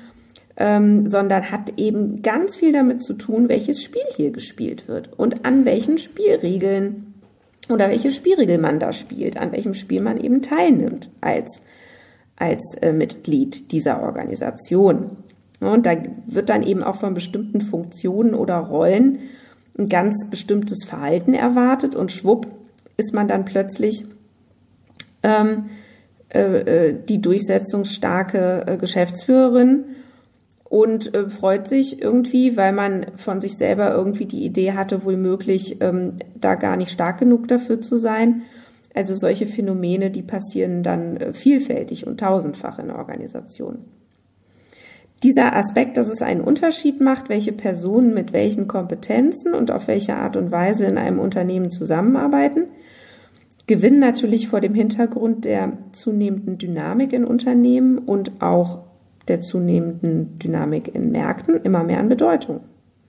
ähm, 0.58 1.08
sondern 1.08 1.50
hat 1.50 1.78
eben 1.78 2.22
ganz 2.22 2.56
viel 2.56 2.72
damit 2.72 3.02
zu 3.02 3.14
tun, 3.14 3.48
welches 3.48 3.82
Spiel 3.82 4.02
hier 4.14 4.30
gespielt 4.30 4.88
wird 4.88 5.18
und 5.18 5.44
an 5.46 5.64
welchen 5.64 5.98
Spielregeln 5.98 7.14
oder 7.68 7.88
welche 7.88 8.10
Spielregel 8.10 8.58
man 8.58 8.78
da 8.78 8.92
spielt, 8.92 9.38
an 9.38 9.52
welchem 9.52 9.74
Spiel 9.74 10.02
man 10.02 10.18
eben 10.18 10.42
teilnimmt 10.42 11.10
als 11.20 11.60
als 12.36 12.76
äh, 12.80 12.92
Mitglied 12.92 13.72
dieser 13.72 14.02
Organisation. 14.02 15.16
Und 15.60 15.86
da 15.86 15.96
wird 16.26 16.50
dann 16.50 16.62
eben 16.62 16.82
auch 16.82 16.96
von 16.96 17.14
bestimmten 17.14 17.62
Funktionen 17.62 18.34
oder 18.34 18.58
Rollen 18.58 19.20
ein 19.78 19.88
ganz 19.88 20.28
bestimmtes 20.30 20.84
Verhalten 20.86 21.34
erwartet 21.34 21.96
und 21.96 22.12
schwupp 22.12 22.46
ist 22.96 23.14
man 23.14 23.28
dann 23.28 23.44
plötzlich 23.44 24.06
ähm, 25.22 25.70
äh, 26.28 26.90
äh 26.90 26.98
die 27.08 27.20
durchsetzungsstarke 27.20 28.64
äh, 28.66 28.76
Geschäftsführerin 28.78 29.84
und 30.64 31.14
äh, 31.14 31.28
freut 31.28 31.68
sich 31.68 32.02
irgendwie, 32.02 32.56
weil 32.56 32.72
man 32.72 33.06
von 33.16 33.40
sich 33.40 33.56
selber 33.56 33.92
irgendwie 33.92 34.26
die 34.26 34.44
Idee 34.44 34.72
hatte, 34.72 35.04
wohl 35.04 35.16
möglich, 35.16 35.80
ähm, 35.80 36.14
da 36.34 36.54
gar 36.54 36.76
nicht 36.76 36.90
stark 36.90 37.18
genug 37.18 37.48
dafür 37.48 37.80
zu 37.80 37.98
sein 37.98 38.42
also 38.96 39.14
solche 39.14 39.46
Phänomene, 39.46 40.10
die 40.10 40.22
passieren 40.22 40.82
dann 40.82 41.18
äh, 41.18 41.32
vielfältig 41.34 42.06
und 42.06 42.18
tausendfach 42.18 42.78
in 42.78 42.90
Organisationen. 42.90 43.84
Dieser 45.22 45.54
Aspekt, 45.54 45.96
dass 45.96 46.08
es 46.08 46.20
einen 46.20 46.40
Unterschied 46.40 47.00
macht, 47.00 47.28
welche 47.28 47.52
Personen 47.52 48.12
mit 48.14 48.32
welchen 48.32 48.68
Kompetenzen 48.68 49.54
und 49.54 49.70
auf 49.70 49.88
welche 49.88 50.16
Art 50.16 50.36
und 50.36 50.50
Weise 50.50 50.86
in 50.86 50.98
einem 50.98 51.18
Unternehmen 51.18 51.70
zusammenarbeiten, 51.70 52.64
gewinnen 53.66 53.98
natürlich 53.98 54.48
vor 54.48 54.60
dem 54.60 54.74
Hintergrund 54.74 55.44
der 55.44 55.72
zunehmenden 55.92 56.58
Dynamik 56.58 57.12
in 57.12 57.24
Unternehmen 57.24 57.98
und 57.98 58.42
auch 58.42 58.84
der 59.28 59.40
zunehmenden 59.40 60.38
Dynamik 60.38 60.94
in 60.94 61.10
Märkten 61.10 61.56
immer 61.56 61.82
mehr 61.82 61.98
an 61.98 62.08
Bedeutung. 62.08 62.60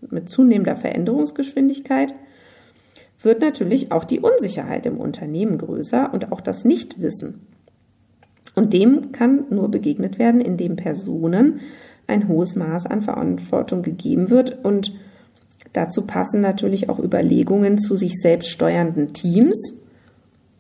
Mit 0.10 0.30
zunehmender 0.30 0.76
Veränderungsgeschwindigkeit 0.76 2.14
wird 3.22 3.42
natürlich 3.42 3.92
auch 3.92 4.04
die 4.04 4.20
Unsicherheit 4.20 4.86
im 4.86 4.98
Unternehmen 4.98 5.58
größer 5.58 6.14
und 6.14 6.32
auch 6.32 6.42
das 6.42 6.66
Nichtwissen. 6.66 7.48
Und 8.56 8.74
dem 8.74 9.12
kann 9.12 9.46
nur 9.50 9.70
begegnet 9.70 10.18
werden, 10.20 10.42
indem 10.42 10.76
Personen 10.76 11.60
ein 12.08 12.28
hohes 12.28 12.56
Maß 12.56 12.86
an 12.86 13.02
Verantwortung 13.02 13.82
gegeben 13.82 14.30
wird 14.30 14.64
und 14.64 14.94
dazu 15.74 16.04
passen 16.04 16.42
natürlich 16.42 16.90
auch 16.90 17.00
Überlegungen 17.00 17.78
zu 17.78 17.96
sich 17.96 18.14
selbst 18.20 18.50
steuernden 18.50 19.14
Teams, 19.14 19.74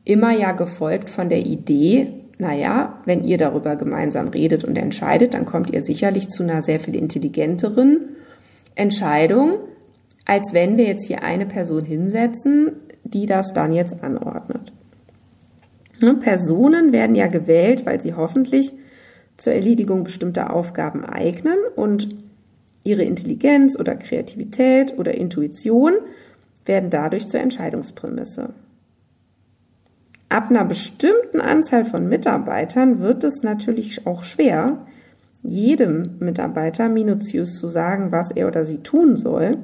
immer 0.03 0.31
ja 0.31 0.51
gefolgt 0.51 1.09
von 1.09 1.29
der 1.29 1.45
Idee, 1.45 2.13
naja, 2.37 3.01
wenn 3.05 3.23
ihr 3.23 3.37
darüber 3.37 3.75
gemeinsam 3.75 4.27
redet 4.27 4.63
und 4.63 4.77
entscheidet, 4.77 5.33
dann 5.33 5.45
kommt 5.45 5.71
ihr 5.71 5.83
sicherlich 5.83 6.29
zu 6.29 6.43
einer 6.43 6.61
sehr 6.61 6.79
viel 6.79 6.95
intelligenteren 6.95 8.09
Entscheidung, 8.75 9.53
als 10.27 10.53
wenn 10.53 10.77
wir 10.77 10.85
jetzt 10.85 11.07
hier 11.07 11.23
eine 11.23 11.45
Person 11.45 11.85
hinsetzen, 11.85 12.73
die 13.05 13.25
das 13.25 13.53
dann 13.53 13.71
jetzt 13.71 14.03
anordnet. 14.03 14.73
Ne, 16.01 16.15
Personen 16.15 16.91
werden 16.91 17.15
ja 17.15 17.27
gewählt, 17.27 17.85
weil 17.85 18.01
sie 18.01 18.13
hoffentlich 18.13 18.73
zur 19.37 19.53
Erledigung 19.53 20.03
bestimmter 20.03 20.53
Aufgaben 20.53 21.05
eignen 21.05 21.57
und 21.75 22.09
ihre 22.83 23.03
Intelligenz 23.03 23.79
oder 23.79 23.95
Kreativität 23.95 24.99
oder 24.99 25.15
Intuition 25.15 25.93
werden 26.65 26.89
dadurch 26.89 27.27
zur 27.27 27.39
Entscheidungsprämisse. 27.39 28.53
Ab 30.27 30.49
einer 30.49 30.65
bestimmten 30.65 31.39
Anzahl 31.39 31.85
von 31.85 32.09
Mitarbeitern 32.09 32.99
wird 32.99 33.23
es 33.23 33.43
natürlich 33.43 34.05
auch 34.05 34.23
schwer, 34.23 34.85
jedem 35.41 36.17
Mitarbeiter 36.19 36.89
minutiös 36.89 37.57
zu 37.59 37.69
sagen, 37.69 38.11
was 38.11 38.31
er 38.31 38.47
oder 38.47 38.65
sie 38.65 38.79
tun 38.79 39.15
soll. 39.15 39.57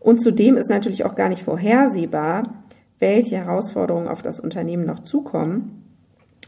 Und 0.00 0.20
zudem 0.20 0.56
ist 0.56 0.70
natürlich 0.70 1.04
auch 1.04 1.14
gar 1.14 1.28
nicht 1.28 1.42
vorhersehbar, 1.42 2.64
welche 2.98 3.36
Herausforderungen 3.36 4.08
auf 4.08 4.22
das 4.22 4.40
Unternehmen 4.40 4.86
noch 4.86 5.00
zukommen. 5.00 5.84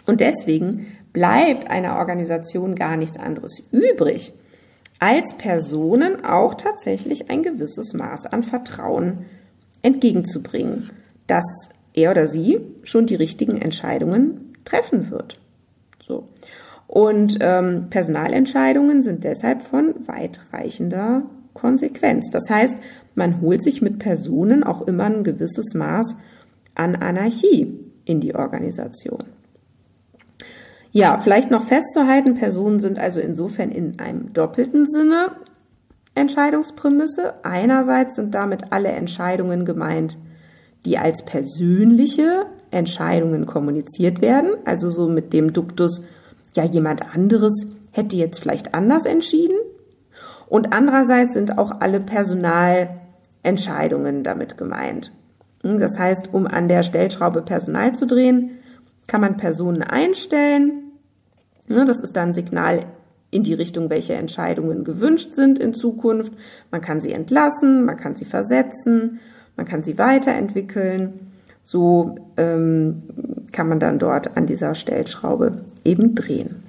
Und 0.07 0.21
deswegen 0.21 0.87
bleibt 1.13 1.71
einer 1.71 1.97
Organisation 1.97 2.75
gar 2.75 2.97
nichts 2.97 3.19
anderes 3.19 3.63
übrig, 3.71 4.33
als 4.99 5.35
Personen 5.35 6.25
auch 6.25 6.55
tatsächlich 6.55 7.31
ein 7.31 7.43
gewisses 7.43 7.93
Maß 7.93 8.27
an 8.27 8.43
Vertrauen 8.43 9.27
entgegenzubringen, 9.83 10.91
dass 11.27 11.45
er 11.93 12.13
oder 12.13 12.27
sie 12.27 12.61
schon 12.85 13.07
die 13.07 13.17
richtigen 13.17 13.61
Entscheidungen 13.61 14.55
treffen 14.65 15.11
wird. 15.11 15.41
So. 16.01 16.29
Und 16.87 17.39
ähm, 17.41 17.89
Personalentscheidungen 17.91 19.03
sind 19.03 19.25
deshalb 19.25 19.63
von 19.63 19.95
weitreichender 20.07 21.23
Konsequenz. 21.55 22.31
Das 22.31 22.49
heißt, 22.49 22.79
man 23.15 23.41
holt 23.41 23.63
sich 23.63 23.83
mit 23.83 23.99
Personen 23.99 24.65
auch 24.65 24.83
immer 24.83 25.05
ein 25.05 25.25
gewisses 25.25 25.75
Maß 25.75 26.17
an 26.75 26.97
Anarchie 26.97 27.79
in 28.05 28.21
die 28.21 28.35
Organisation. 28.35 29.25
Ja, 30.93 31.19
vielleicht 31.21 31.51
noch 31.51 31.65
festzuhalten, 31.65 32.35
Personen 32.35 32.79
sind 32.79 32.99
also 32.99 33.21
insofern 33.21 33.71
in 33.71 33.99
einem 33.99 34.33
doppelten 34.35 34.87
Sinne 34.87 35.33
Entscheidungsprämisse. 36.15 37.35
Einerseits 37.43 38.17
sind 38.17 38.35
damit 38.35 38.73
alle 38.73 38.91
Entscheidungen 38.91 39.65
gemeint, 39.65 40.19
die 40.85 40.99
als 40.99 41.25
persönliche 41.25 42.47
Entscheidungen 42.71 43.47
kommuniziert 43.47 44.21
werden, 44.21 44.51
also 44.65 44.91
so 44.91 45.09
mit 45.09 45.33
dem 45.33 45.53
Duktus, 45.53 46.03
ja, 46.55 46.65
jemand 46.65 47.15
anderes 47.15 47.67
hätte 47.93 48.17
jetzt 48.17 48.41
vielleicht 48.41 48.75
anders 48.75 49.05
entschieden, 49.05 49.57
Und 50.53 50.73
andererseits 50.75 51.33
sind 51.33 51.57
auch 51.57 51.81
alle 51.81 51.99
Personalentscheidungen 51.99 54.23
damit 54.23 54.59
gemeint. 54.59 55.11
Hm, 55.63 55.81
das 55.81 55.99
heißt, 55.99 56.35
um 56.35 56.47
an 56.47 56.69
der 56.69 56.83
Stellschraube 56.83 57.41
Personal 57.41 57.95
zu 57.95 58.07
drehen, 58.07 58.59
kann 59.07 59.23
man 59.23 59.39
Personen 59.39 59.81
einstellen. 59.81 60.93
Das 61.69 62.01
ist 62.01 62.19
dann 62.19 62.29
ein 62.29 62.35
Signal 62.35 62.81
in 63.31 63.45
die 63.45 63.55
Richtung, 63.55 63.89
welche 63.89 64.13
Entscheidungen 64.13 64.85
gewünscht 64.85 65.33
sind 65.33 65.59
in 65.59 65.73
Zukunft. 65.73 66.35
Man 66.71 66.83
kann 66.83 67.01
sie 67.01 67.13
entlassen, 67.13 67.87
man 67.87 67.97
kann 67.97 68.15
sie 68.15 68.27
versetzen, 68.27 69.21
man 69.57 69.65
kann 69.65 69.83
sie 69.83 69.97
weiterentwickeln. 69.97 71.33
So 71.65 72.17
ähm, 72.37 73.05
kann 73.53 73.71
man 73.71 73.81
dann 73.81 73.99
dort 73.99 74.37
an 74.37 74.45
dieser 74.45 74.75
Stellschraube 74.75 75.65
eben 75.83 76.15
drehen. 76.15 76.62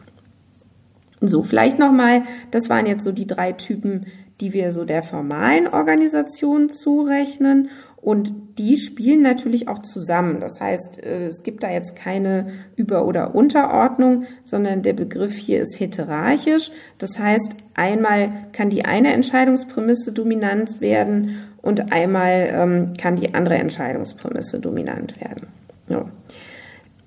So, 1.26 1.42
vielleicht 1.42 1.80
nochmal, 1.80 2.24
das 2.52 2.70
waren 2.70 2.86
jetzt 2.86 3.06
so 3.06 3.14
die 3.14 3.28
drei 3.28 3.54
Typen, 3.54 4.08
die 4.42 4.52
wir 4.52 4.74
so 4.74 4.84
der 4.84 5.04
formalen 5.04 5.68
Organisation 5.68 6.70
zurechnen. 6.70 7.70
Und 8.02 8.34
die 8.60 8.76
spielen 8.76 9.22
natürlich 9.22 9.70
auch 9.70 9.80
zusammen. 9.80 10.42
Das 10.42 10.60
heißt, 10.60 11.02
äh, 11.02 11.28
es 11.28 11.44
gibt 11.44 11.64
da 11.64 11.72
jetzt 11.72 11.96
keine 11.96 12.48
Über- 12.76 13.06
oder 13.06 13.34
Unterordnung, 13.36 14.26
sondern 14.44 14.84
der 14.84 14.92
Begriff 14.92 15.38
hier 15.38 15.62
ist 15.62 15.80
heterarchisch. 15.80 16.72
Das 16.98 17.18
heißt, 17.18 17.56
einmal 17.74 18.30
kann 18.52 18.70
die 18.70 18.84
eine 18.84 19.14
Entscheidungsprämisse 19.14 20.12
dominant 20.12 20.82
werden 20.82 21.38
und 21.62 21.94
einmal 21.94 22.50
ähm, 22.52 22.94
kann 23.00 23.16
die 23.16 23.34
andere 23.34 23.56
Entscheidungsprämisse 23.56 24.60
dominant 24.60 25.22
werden. 25.22 25.48
Ja. 25.88 26.06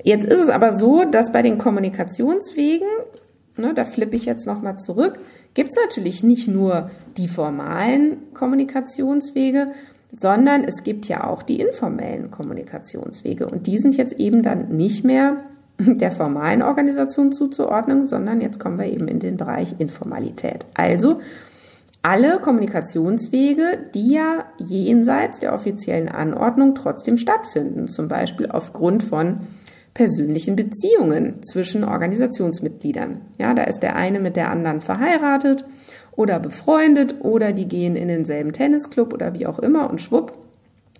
Jetzt 0.03 0.27
ist 0.27 0.41
es 0.41 0.49
aber 0.49 0.73
so, 0.73 1.05
dass 1.05 1.33
bei 1.33 1.43
den 1.43 1.59
Kommunikationswegen, 1.59 2.89
ne, 3.57 3.75
da 3.75 3.85
flippe 3.85 4.17
ich 4.17 4.25
jetzt 4.25 4.47
nochmal 4.47 4.79
zurück, 4.79 5.19
gibt 5.55 5.71
es 5.71 5.77
natürlich 5.77 6.23
nicht 6.23 6.49
nur 6.49 6.91
die 7.17 7.29
formalen 7.29 8.33
Kommunikationswege, 8.35 9.69
sondern 10.19 10.65
es 10.65 10.83
gibt 10.83 11.07
ja 11.07 11.25
auch 11.25 11.43
die 11.43 11.61
informellen 11.61 12.31
Kommunikationswege 12.31 13.47
und 13.47 13.67
die 13.67 13.79
sind 13.79 13.97
jetzt 13.97 14.15
eben 14.19 14.43
dann 14.43 14.69
nicht 14.77 15.05
mehr 15.05 15.39
der 15.79 16.13
formalen 16.13 16.63
Organisation 16.63 17.33
zuzuordnen, 17.33 18.09
sondern 18.09 18.41
jetzt 18.41 18.61
kommen 18.61 18.79
wir 18.79 18.87
eben 18.87 19.09
in 19.09 19.21
den 19.21 19.37
Bereich 19.37 19.75
Informalität. 19.79 20.67
Also 20.75 21.21
alle 22.03 22.39
Kommunikationswege, 22.39 23.79
die 23.95 24.13
ja 24.13 24.45
jenseits 24.59 25.41
der 25.41 25.53
offiziellen 25.53 26.09
Anordnung 26.09 26.77
trotzdem 26.77 27.19
stattfinden, 27.19 27.89
zum 27.89 28.07
Beispiel 28.07 28.47
aufgrund 28.47 29.03
von 29.03 29.41
persönlichen 29.97 30.57
Beziehungen 30.57 31.43
zwischen 31.43 31.83
Organisationsmitgliedern. 31.83 33.23
Ja, 33.38 33.55
da 33.55 33.65
ist 33.65 33.81
der 33.81 33.97
eine 33.97 34.21
mit 34.21 34.37
der 34.37 34.50
anderen 34.50 34.83
verheiratet 34.83 35.65
oder 36.15 36.38
befreundet 36.38 37.15
oder 37.21 37.55
die 37.55 37.67
gehen 37.67 37.97
in 37.97 38.09
denselben 38.09 38.53
Tennisclub 38.53 39.15
oder 39.15 39.33
wie 39.33 39.47
auch 39.47 39.59
immer 39.59 39.88
und 39.88 40.03
schwupp 40.03 40.35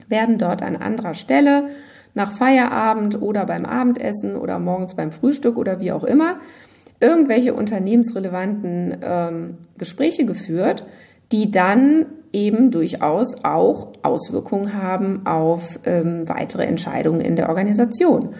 werden 0.09 0.38
dort 0.38 0.62
an 0.62 0.76
anderer 0.76 1.12
Stelle 1.12 1.69
nach 2.15 2.38
Feierabend 2.38 3.21
oder 3.21 3.45
beim 3.45 3.67
Abendessen 3.67 4.35
oder 4.35 4.59
morgens 4.59 4.95
beim 4.95 5.12
Frühstück 5.12 5.59
oder 5.59 5.79
wie 5.79 5.93
auch 5.93 6.05
immer 6.05 6.37
irgendwelche 6.99 7.53
unternehmensrelevanten 7.53 8.97
ähm, 9.03 9.59
Gespräche 9.76 10.25
geführt, 10.25 10.87
die 11.33 11.50
dann 11.50 12.07
eben 12.33 12.71
durchaus 12.71 13.45
auch 13.45 13.93
Auswirkungen 14.03 14.73
haben 14.73 15.26
auf 15.26 15.81
ähm, 15.85 16.26
weitere 16.26 16.65
Entscheidungen 16.65 17.21
in 17.21 17.37
der 17.37 17.50
Organisation. 17.50 18.35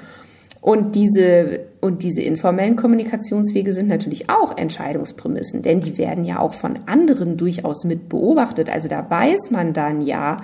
Und 0.67 0.97
diese, 0.97 1.61
und 1.81 2.03
diese 2.03 2.23
informellen 2.23 2.75
Kommunikationswege 2.75 3.73
sind 3.73 3.87
natürlich 3.87 4.29
auch 4.29 4.59
Entscheidungsprämissen, 4.59 5.63
denn 5.63 5.81
die 5.81 5.97
werden 5.97 6.25
ja 6.25 6.41
auch 6.41 6.55
von 6.55 6.81
anderen 6.87 7.37
durchaus 7.37 7.85
mit 7.85 8.09
beobachtet. 8.09 8.69
Also 8.69 8.89
da 8.89 9.09
weiß 9.09 9.53
man 9.53 9.75
dann 9.75 10.01
ja, 10.01 10.39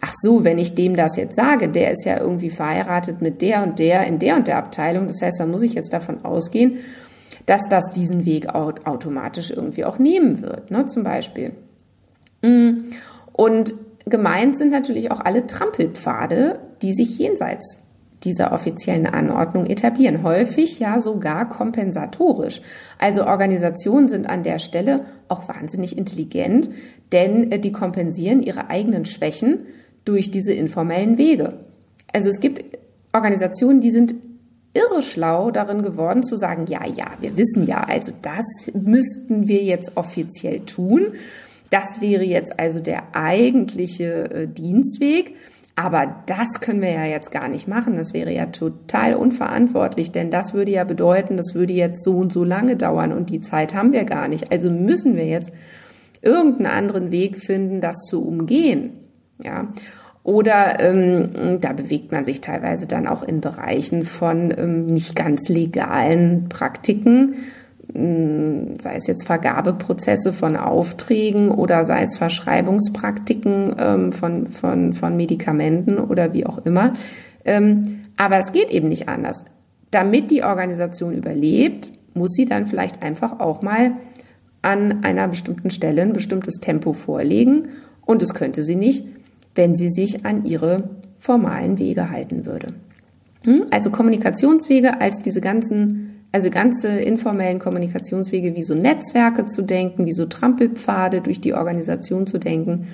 ach 0.00 0.14
so, 0.20 0.42
wenn 0.42 0.58
ich 0.58 0.74
dem 0.74 0.96
das 0.96 1.16
jetzt 1.16 1.36
sage, 1.36 1.68
der 1.68 1.92
ist 1.92 2.04
ja 2.04 2.18
irgendwie 2.18 2.50
verheiratet 2.50 3.22
mit 3.22 3.40
der 3.40 3.62
und 3.62 3.78
der 3.78 4.04
in 4.04 4.18
der 4.18 4.34
und 4.34 4.48
der 4.48 4.58
Abteilung. 4.58 5.06
Das 5.06 5.22
heißt, 5.22 5.38
da 5.38 5.46
muss 5.46 5.62
ich 5.62 5.74
jetzt 5.74 5.92
davon 5.92 6.24
ausgehen, 6.24 6.78
dass 7.46 7.62
das 7.70 7.84
diesen 7.94 8.24
Weg 8.24 8.48
automatisch 8.48 9.52
irgendwie 9.52 9.84
auch 9.84 10.00
nehmen 10.00 10.42
wird, 10.42 10.72
ne, 10.72 10.88
zum 10.88 11.04
Beispiel. 11.04 11.52
Mm. 12.42 12.90
Und 13.32 13.74
gemeint 14.06 14.58
sind 14.58 14.72
natürlich 14.72 15.12
auch 15.12 15.20
alle 15.20 15.46
Trampelpfade, 15.46 16.58
die 16.82 16.94
sich 16.94 17.16
jenseits 17.16 17.78
dieser 18.24 18.52
offiziellen 18.52 19.06
Anordnung 19.06 19.66
etablieren. 19.66 20.22
Häufig 20.22 20.78
ja 20.78 21.00
sogar 21.00 21.48
kompensatorisch. 21.48 22.62
Also 22.98 23.26
Organisationen 23.26 24.08
sind 24.08 24.28
an 24.28 24.42
der 24.42 24.58
Stelle 24.58 25.04
auch 25.28 25.48
wahnsinnig 25.48 25.96
intelligent, 25.98 26.70
denn 27.12 27.50
äh, 27.50 27.58
die 27.58 27.72
kompensieren 27.72 28.42
ihre 28.42 28.70
eigenen 28.70 29.04
Schwächen 29.04 29.66
durch 30.04 30.30
diese 30.30 30.52
informellen 30.52 31.18
Wege. 31.18 31.60
Also 32.12 32.28
es 32.28 32.40
gibt 32.40 32.64
Organisationen, 33.12 33.80
die 33.80 33.90
sind 33.90 34.14
irre 34.74 35.02
schlau 35.02 35.50
darin 35.50 35.82
geworden 35.82 36.22
zu 36.22 36.36
sagen, 36.36 36.66
ja, 36.66 36.86
ja, 36.86 37.12
wir 37.20 37.36
wissen 37.36 37.66
ja, 37.66 37.84
also 37.84 38.12
das 38.22 38.44
müssten 38.72 39.46
wir 39.46 39.62
jetzt 39.62 39.96
offiziell 39.96 40.60
tun. 40.60 41.14
Das 41.70 42.00
wäre 42.00 42.24
jetzt 42.24 42.58
also 42.58 42.80
der 42.80 43.14
eigentliche 43.14 44.30
äh, 44.30 44.46
Dienstweg. 44.46 45.34
Aber 45.74 46.22
das 46.26 46.60
können 46.60 46.82
wir 46.82 46.90
ja 46.90 47.04
jetzt 47.04 47.30
gar 47.30 47.48
nicht 47.48 47.66
machen. 47.66 47.96
Das 47.96 48.12
wäre 48.12 48.32
ja 48.32 48.46
total 48.46 49.14
unverantwortlich, 49.14 50.12
denn 50.12 50.30
das 50.30 50.52
würde 50.52 50.70
ja 50.70 50.84
bedeuten, 50.84 51.36
das 51.36 51.54
würde 51.54 51.72
jetzt 51.72 52.04
so 52.04 52.16
und 52.16 52.32
so 52.32 52.44
lange 52.44 52.76
dauern 52.76 53.12
und 53.12 53.30
die 53.30 53.40
Zeit 53.40 53.74
haben 53.74 53.92
wir 53.92 54.04
gar 54.04 54.28
nicht. 54.28 54.52
Also 54.52 54.70
müssen 54.70 55.16
wir 55.16 55.26
jetzt 55.26 55.50
irgendeinen 56.20 56.66
anderen 56.66 57.10
Weg 57.10 57.38
finden, 57.38 57.80
das 57.80 57.96
zu 58.04 58.22
umgehen. 58.22 58.92
Ja. 59.42 59.68
Oder 60.24 60.78
ähm, 60.78 61.58
da 61.60 61.72
bewegt 61.72 62.12
man 62.12 62.24
sich 62.24 62.40
teilweise 62.40 62.86
dann 62.86 63.08
auch 63.08 63.22
in 63.22 63.40
Bereichen 63.40 64.04
von 64.04 64.54
ähm, 64.56 64.86
nicht 64.86 65.16
ganz 65.16 65.48
legalen 65.48 66.48
Praktiken 66.48 67.34
sei 67.94 68.96
es 68.96 69.06
jetzt 69.06 69.26
Vergabeprozesse 69.26 70.32
von 70.32 70.56
Aufträgen 70.56 71.50
oder 71.50 71.84
sei 71.84 72.02
es 72.02 72.16
Verschreibungspraktiken 72.16 73.74
ähm, 73.78 74.12
von, 74.12 74.48
von, 74.48 74.94
von 74.94 75.16
Medikamenten 75.16 75.98
oder 75.98 76.32
wie 76.32 76.46
auch 76.46 76.58
immer. 76.64 76.94
Ähm, 77.44 78.04
aber 78.16 78.38
es 78.38 78.52
geht 78.52 78.70
eben 78.70 78.88
nicht 78.88 79.08
anders. 79.08 79.44
Damit 79.90 80.30
die 80.30 80.42
Organisation 80.42 81.12
überlebt, 81.12 81.92
muss 82.14 82.32
sie 82.32 82.46
dann 82.46 82.66
vielleicht 82.66 83.02
einfach 83.02 83.40
auch 83.40 83.62
mal 83.62 83.92
an 84.62 85.04
einer 85.04 85.28
bestimmten 85.28 85.70
Stelle 85.70 86.02
ein 86.02 86.12
bestimmtes 86.12 86.60
Tempo 86.60 86.94
vorlegen 86.94 87.68
und 88.06 88.22
es 88.22 88.32
könnte 88.32 88.62
sie 88.62 88.76
nicht, 88.76 89.04
wenn 89.54 89.74
sie 89.74 89.88
sich 89.88 90.24
an 90.24 90.44
ihre 90.44 90.90
formalen 91.18 91.78
Wege 91.78 92.10
halten 92.10 92.46
würde. 92.46 92.74
Hm? 93.42 93.66
Also 93.70 93.90
Kommunikationswege 93.90 95.00
als 95.00 95.20
diese 95.22 95.40
ganzen 95.40 96.11
also 96.32 96.50
ganze 96.50 96.88
informellen 96.88 97.58
Kommunikationswege 97.58 98.56
wie 98.56 98.62
so 98.62 98.74
Netzwerke 98.74 99.44
zu 99.44 99.62
denken, 99.62 100.06
wie 100.06 100.12
so 100.12 100.26
Trampelpfade 100.26 101.20
durch 101.20 101.40
die 101.40 101.52
Organisation 101.52 102.26
zu 102.26 102.38
denken, 102.38 102.88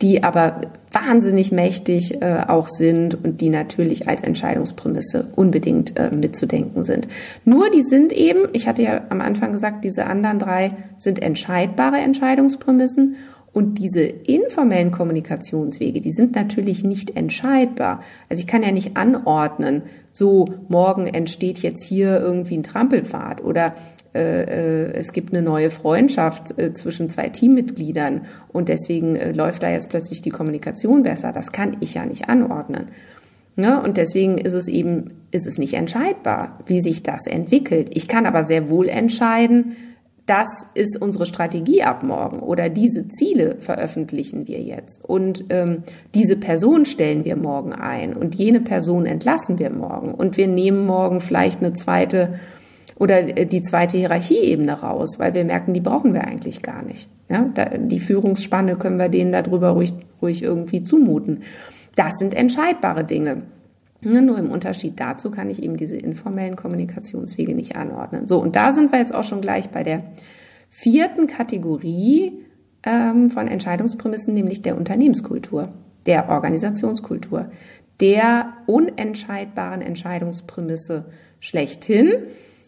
die 0.00 0.22
aber 0.22 0.60
wahnsinnig 0.92 1.50
mächtig 1.50 2.22
äh, 2.22 2.44
auch 2.46 2.68
sind 2.68 3.24
und 3.24 3.40
die 3.40 3.50
natürlich 3.50 4.08
als 4.08 4.22
Entscheidungsprämisse 4.22 5.32
unbedingt 5.34 5.98
äh, 5.98 6.10
mitzudenken 6.14 6.84
sind. 6.84 7.08
Nur 7.44 7.70
die 7.70 7.82
sind 7.82 8.12
eben, 8.12 8.48
ich 8.52 8.68
hatte 8.68 8.82
ja 8.82 9.02
am 9.08 9.20
Anfang 9.20 9.52
gesagt, 9.52 9.84
diese 9.84 10.06
anderen 10.06 10.38
drei 10.38 10.72
sind 10.98 11.20
entscheidbare 11.20 11.98
Entscheidungsprämissen 11.98 13.16
und 13.54 13.78
diese 13.78 14.02
informellen 14.02 14.90
Kommunikationswege, 14.90 16.00
die 16.00 16.10
sind 16.10 16.34
natürlich 16.34 16.82
nicht 16.82 17.16
entscheidbar. 17.16 18.00
Also 18.28 18.40
ich 18.40 18.46
kann 18.48 18.64
ja 18.64 18.72
nicht 18.72 18.96
anordnen, 18.96 19.82
so 20.10 20.46
morgen 20.68 21.06
entsteht 21.06 21.60
jetzt 21.60 21.84
hier 21.84 22.20
irgendwie 22.20 22.58
ein 22.58 22.64
Trampelpfad 22.64 23.42
oder 23.42 23.74
äh, 24.12 24.42
äh, 24.42 24.92
es 24.94 25.12
gibt 25.12 25.32
eine 25.32 25.42
neue 25.42 25.70
Freundschaft 25.70 26.58
äh, 26.58 26.72
zwischen 26.72 27.08
zwei 27.08 27.28
Teammitgliedern 27.28 28.22
und 28.52 28.68
deswegen 28.68 29.16
äh, 29.16 29.30
läuft 29.32 29.62
da 29.62 29.70
jetzt 29.70 29.88
plötzlich 29.88 30.20
die 30.20 30.30
Kommunikation 30.30 31.04
besser. 31.04 31.32
Das 31.32 31.52
kann 31.52 31.76
ich 31.80 31.94
ja 31.94 32.04
nicht 32.06 32.28
anordnen. 32.28 32.88
Ja, 33.56 33.78
und 33.78 33.98
deswegen 33.98 34.38
ist 34.38 34.54
es 34.54 34.66
eben, 34.66 35.14
ist 35.30 35.46
es 35.46 35.58
nicht 35.58 35.74
entscheidbar, 35.74 36.58
wie 36.66 36.80
sich 36.80 37.04
das 37.04 37.26
entwickelt. 37.28 37.90
Ich 37.94 38.08
kann 38.08 38.26
aber 38.26 38.42
sehr 38.42 38.68
wohl 38.68 38.88
entscheiden, 38.88 39.76
das 40.26 40.48
ist 40.72 41.00
unsere 41.00 41.26
Strategie 41.26 41.82
ab 41.82 42.02
morgen 42.02 42.40
oder 42.40 42.70
diese 42.70 43.08
Ziele 43.08 43.56
veröffentlichen 43.60 44.48
wir 44.48 44.60
jetzt 44.60 45.04
und 45.04 45.44
ähm, 45.50 45.82
diese 46.14 46.36
Person 46.36 46.86
stellen 46.86 47.24
wir 47.24 47.36
morgen 47.36 47.72
ein 47.72 48.14
und 48.14 48.34
jene 48.34 48.60
Person 48.60 49.04
entlassen 49.04 49.58
wir 49.58 49.70
morgen 49.70 50.14
und 50.14 50.36
wir 50.36 50.46
nehmen 50.46 50.86
morgen 50.86 51.20
vielleicht 51.20 51.60
eine 51.60 51.74
zweite 51.74 52.38
oder 52.96 53.36
äh, 53.36 53.46
die 53.46 53.62
zweite 53.62 53.98
Hierarchieebene 53.98 54.72
raus, 54.72 55.18
weil 55.18 55.34
wir 55.34 55.44
merken, 55.44 55.74
die 55.74 55.80
brauchen 55.80 56.14
wir 56.14 56.24
eigentlich 56.24 56.62
gar 56.62 56.82
nicht. 56.82 57.10
Ja, 57.28 57.50
die 57.78 58.00
Führungsspanne 58.00 58.76
können 58.76 58.98
wir 58.98 59.08
denen 59.08 59.32
darüber 59.32 59.70
ruhig, 59.70 59.94
ruhig 60.20 60.42
irgendwie 60.42 60.82
zumuten. 60.82 61.42
Das 61.96 62.12
sind 62.18 62.34
entscheidbare 62.34 63.04
Dinge. 63.04 63.42
Ne, 64.04 64.22
nur 64.22 64.38
im 64.38 64.50
Unterschied 64.50 65.00
dazu 65.00 65.30
kann 65.30 65.48
ich 65.48 65.62
eben 65.62 65.76
diese 65.76 65.96
informellen 65.96 66.56
Kommunikationswege 66.56 67.54
nicht 67.54 67.76
anordnen. 67.76 68.28
So, 68.28 68.40
und 68.40 68.54
da 68.54 68.72
sind 68.72 68.92
wir 68.92 68.98
jetzt 68.98 69.14
auch 69.14 69.24
schon 69.24 69.40
gleich 69.40 69.70
bei 69.70 69.82
der 69.82 70.02
vierten 70.68 71.26
Kategorie 71.26 72.44
ähm, 72.82 73.30
von 73.30 73.48
Entscheidungsprämissen, 73.48 74.34
nämlich 74.34 74.62
der 74.62 74.76
Unternehmenskultur, 74.76 75.70
der 76.06 76.28
Organisationskultur, 76.28 77.50
der 78.00 78.52
unentscheidbaren 78.66 79.80
Entscheidungsprämisse 79.80 81.06
schlechthin. 81.40 82.12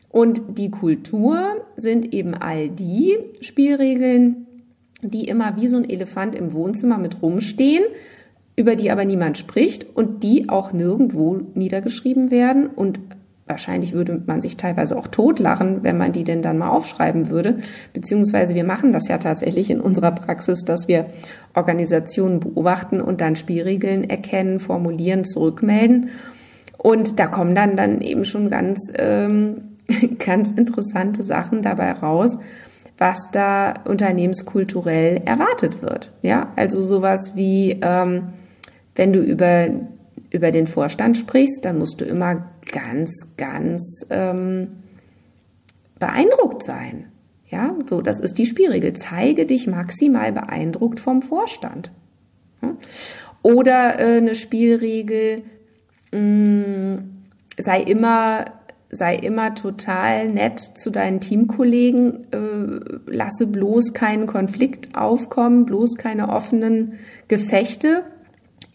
Und 0.09 0.59
die 0.59 0.71
Kultur 0.71 1.67
sind 1.77 2.15
eben 2.15 2.35
all 2.35 2.71
die 2.71 3.19
Spielregeln, 3.41 4.47
die 5.03 5.29
immer 5.29 5.57
wie 5.57 5.69
so 5.69 5.77
ein 5.77 5.89
Elefant 5.89 6.35
im 6.35 6.53
Wohnzimmer 6.55 6.97
mit 6.97 7.21
rumstehen, 7.21 7.85
über 8.57 8.75
die 8.75 8.91
aber 8.91 9.05
niemand 9.05 9.39
spricht 9.39 9.87
und 9.95 10.23
die 10.23 10.49
auch 10.49 10.73
nirgendwo 10.73 11.41
niedergeschrieben 11.55 12.31
werden 12.31 12.67
und 12.67 12.99
wahrscheinlich 13.47 13.93
würde 13.93 14.21
man 14.27 14.41
sich 14.41 14.57
teilweise 14.57 14.97
auch 14.97 15.07
totlachen, 15.07 15.83
wenn 15.83 15.97
man 15.97 16.13
die 16.13 16.25
denn 16.25 16.43
dann 16.43 16.59
mal 16.59 16.71
aufschreiben 16.71 17.29
würde. 17.29 17.59
Beziehungsweise 17.93 18.55
wir 18.55 18.65
machen 18.65 18.93
das 18.93 19.07
ja 19.09 19.19
tatsächlich 19.19 19.71
in 19.71 19.81
unserer 19.81 20.11
Praxis, 20.11 20.65
dass 20.65 20.89
wir 20.89 21.07
Organisationen 21.55 22.41
beobachten 22.41 23.01
und 23.01 23.21
dann 23.21 23.37
Spielregeln 23.37 24.09
erkennen, 24.09 24.59
formulieren, 24.59 25.25
zurückmelden. 25.25 26.11
Und 26.77 27.21
da 27.21 27.27
kommen 27.27 27.55
dann 27.55 27.77
dann 27.77 28.01
eben 28.01 28.25
schon 28.25 28.51
ganz, 28.51 28.91
ähm, 28.97 29.77
ganz 30.25 30.51
interessante 30.51 31.23
Sachen 31.23 31.63
dabei 31.63 31.93
raus, 31.93 32.37
was 32.99 33.31
da 33.31 33.75
unternehmenskulturell 33.85 35.23
erwartet 35.25 35.83
wird. 35.83 36.11
Ja, 36.23 36.53
also 36.57 36.83
sowas 36.83 37.33
wie, 37.37 37.79
ähm, 37.81 38.33
wenn 38.97 39.13
du 39.13 39.21
über 39.21 39.69
über 40.31 40.53
den 40.53 40.67
Vorstand 40.67 41.17
sprichst, 41.17 41.65
dann 41.65 41.79
musst 41.79 42.01
du 42.01 42.05
immer 42.05 42.51
ganz, 42.71 43.13
ganz 43.37 44.07
ähm, 44.11 44.69
beeindruckt 45.99 46.65
sein. 46.65 47.07
Ja, 47.49 47.75
so, 47.87 48.01
das 48.03 48.19
ist 48.21 48.39
die 48.39 48.47
Spielregel. 48.47 48.95
Zeige 48.95 49.47
dich 49.47 49.67
maximal 49.67 50.33
beeindruckt 50.33 51.01
vom 51.01 51.23
Vorstand. 51.23 51.93
Oder 53.43 54.01
äh, 54.01 54.17
eine 54.17 54.35
Spielregel, 54.35 55.43
mh, 56.11 56.19
mm, 56.19 57.11
sei 57.59 57.83
immer, 57.83 58.47
sei 58.91 59.17
immer 59.17 59.55
total 59.55 60.29
nett 60.29 60.59
zu 60.59 60.91
deinen 60.91 61.21
Teamkollegen, 61.21 62.27
äh, 62.33 63.11
lasse 63.11 63.47
bloß 63.47 63.93
keinen 63.93 64.27
Konflikt 64.27 64.97
aufkommen, 64.97 65.67
bloß 65.67 65.95
keine 65.97 66.29
offenen 66.31 66.95
Gefechte, 67.29 68.03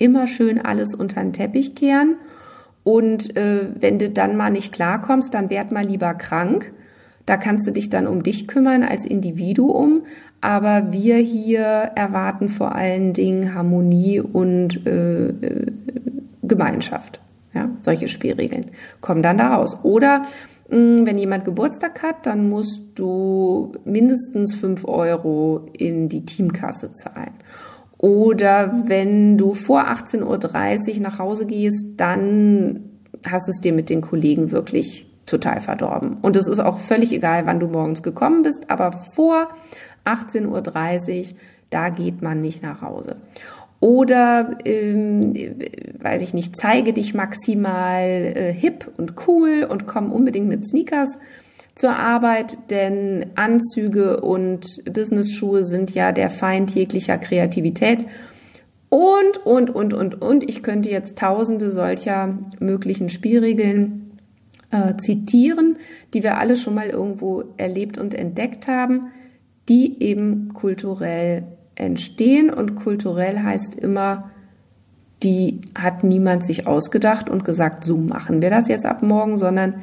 immer 0.02 0.28
schön 0.28 0.60
alles 0.60 0.94
unter 0.96 1.22
den 1.22 1.34
Teppich 1.34 1.76
kehren 1.76 2.16
und 2.84 3.36
äh, 3.38 3.68
wenn 3.80 4.00
du 4.00 4.10
dann 4.10 4.36
mal 4.36 4.50
nicht 4.50 4.74
klarkommst, 4.74 5.34
dann 5.34 5.50
werd 5.50 5.72
mal 5.72 5.86
lieber 5.86 6.14
krank. 6.14 6.74
Da 7.26 7.38
kannst 7.38 7.68
du 7.68 7.72
dich 7.72 7.90
dann 7.90 8.08
um 8.08 8.24
dich 8.24 8.48
kümmern 8.48 8.84
als 8.84 9.06
Individuum. 9.06 10.04
Aber 10.42 10.92
wir 10.92 11.18
hier 11.18 11.62
erwarten 11.62 12.50
vor 12.50 12.74
allen 12.74 13.14
Dingen 13.14 13.54
Harmonie 13.54 14.20
und 14.20 14.86
äh, 14.88 15.28
äh, 15.28 15.72
Gemeinschaft. 16.42 17.20
Ja, 17.54 17.70
solche 17.78 18.08
Spielregeln 18.08 18.72
kommen 19.02 19.22
dann 19.22 19.38
daraus. 19.38 19.84
Oder 19.84 20.24
mh, 20.70 20.78
hm, 20.78 21.06
wenn 21.06 21.18
jemand 21.20 21.46
Geburtstag 21.46 22.02
hat, 22.02 22.26
dann 22.26 22.50
musst 22.50 22.82
du 22.96 23.74
mindestens 23.86 24.56
fünf 24.56 24.86
Euro 24.86 25.70
in 25.74 26.10
die 26.10 26.26
Teamkasse 26.26 26.94
zahlen. 26.94 27.34
Oder 28.02 28.74
wenn 28.88 29.38
du 29.38 29.54
vor 29.54 29.88
18.30 29.88 30.96
Uhr 30.96 31.02
nach 31.02 31.20
Hause 31.20 31.46
gehst, 31.46 31.86
dann 31.98 32.90
hast 33.24 33.48
es 33.48 33.62
dir 33.62 33.74
mit 33.74 33.92
den 33.92 34.02
Kollegen 34.02 34.52
wirklich 34.52 35.08
total 35.28 35.62
verdorben. 35.62 36.18
Und 36.24 36.36
es 36.36 36.48
ist 36.48 36.60
auch 36.60 36.80
völlig 36.80 37.14
egal, 37.14 37.46
wann 37.46 37.60
du 37.60 37.68
morgens 37.68 38.02
gekommen 38.02 38.42
bist, 38.42 38.72
aber 38.72 38.92
vor 39.14 39.50
18.30 40.04 41.20
Uhr, 41.20 41.38
da 41.70 41.90
geht 41.90 42.24
man 42.24 42.42
nicht 42.42 42.64
nach 42.64 42.82
Hause. 42.82 43.18
Oder, 43.80 44.58
ähm, 44.66 45.36
weiß 46.00 46.24
ich 46.24 46.34
nicht, 46.34 46.56
zeige 46.56 46.94
dich 46.94 47.14
maximal 47.14 48.04
äh, 48.04 48.52
hip 48.52 48.92
und 48.98 49.14
cool 49.28 49.68
und 49.70 49.86
komm 49.86 50.12
unbedingt 50.12 50.48
mit 50.48 50.68
Sneakers 50.68 51.20
zur 51.82 51.96
Arbeit, 51.96 52.60
denn 52.70 53.32
Anzüge 53.34 54.22
und 54.22 54.84
Businessschuhe 54.86 55.64
sind 55.64 55.96
ja 55.96 56.12
der 56.12 56.30
Feind 56.30 56.70
jeglicher 56.76 57.18
Kreativität. 57.18 58.06
Und, 58.90 59.44
und, 59.46 59.72
und, 59.72 59.92
und, 59.92 60.22
und. 60.22 60.48
Ich 60.48 60.62
könnte 60.62 60.92
jetzt 60.92 61.18
tausende 61.18 61.72
solcher 61.72 62.38
möglichen 62.60 63.10
Spielregeln 63.10 64.20
äh, 64.70 64.96
zitieren, 64.98 65.78
die 66.14 66.22
wir 66.22 66.38
alle 66.38 66.56
schon 66.56 66.76
mal 66.76 66.88
irgendwo 66.88 67.46
erlebt 67.58 67.98
und 67.98 68.14
entdeckt 68.14 68.68
haben, 68.68 69.08
die 69.68 70.04
eben 70.04 70.54
kulturell 70.54 71.46
entstehen. 71.74 72.52
Und 72.52 72.76
kulturell 72.76 73.40
heißt 73.40 73.74
immer, 73.74 74.30
die 75.24 75.62
hat 75.74 76.04
niemand 76.04 76.46
sich 76.46 76.68
ausgedacht 76.68 77.28
und 77.28 77.44
gesagt, 77.44 77.86
so 77.86 77.98
machen 77.98 78.40
wir 78.44 78.52
das 78.52 78.68
jetzt 78.68 78.86
ab 78.86 79.02
morgen, 79.02 79.40
sondern 79.40 79.82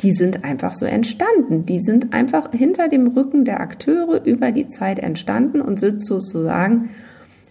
die 0.00 0.12
sind 0.12 0.44
einfach 0.44 0.74
so 0.74 0.86
entstanden. 0.86 1.66
Die 1.66 1.80
sind 1.80 2.12
einfach 2.12 2.50
hinter 2.52 2.88
dem 2.88 3.06
Rücken 3.06 3.44
der 3.44 3.60
Akteure 3.60 4.24
über 4.24 4.52
die 4.52 4.68
Zeit 4.68 4.98
entstanden 4.98 5.60
und 5.60 5.78
sind 5.78 6.04
sozusagen 6.04 6.90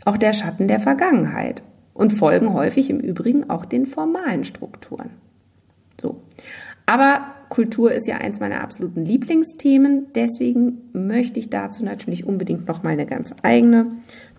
auch 0.06 0.18
der 0.18 0.34
Schatten 0.34 0.68
der 0.68 0.80
Vergangenheit 0.80 1.64
und 1.94 2.12
folgen 2.12 2.54
häufig 2.54 2.90
im 2.90 3.00
Übrigen 3.00 3.50
auch 3.50 3.66
den 3.66 3.86
formalen 3.86 4.44
Strukturen. 4.44 5.12
So. 6.02 6.22
Aber 6.86 7.22
Kultur 7.50 7.92
ist 7.94 8.08
ja 8.08 8.18
eins 8.18 8.40
meiner 8.40 8.62
absoluten 8.62 9.06
Lieblingsthemen. 9.06 10.08
Deswegen 10.16 10.90
möchte 10.92 11.40
ich 11.40 11.50
dazu 11.50 11.86
natürlich 11.86 12.26
unbedingt 12.26 12.68
noch 12.68 12.84
mal 12.84 12.90
eine 12.90 13.06
ganz 13.06 13.34
eigene 13.42 13.92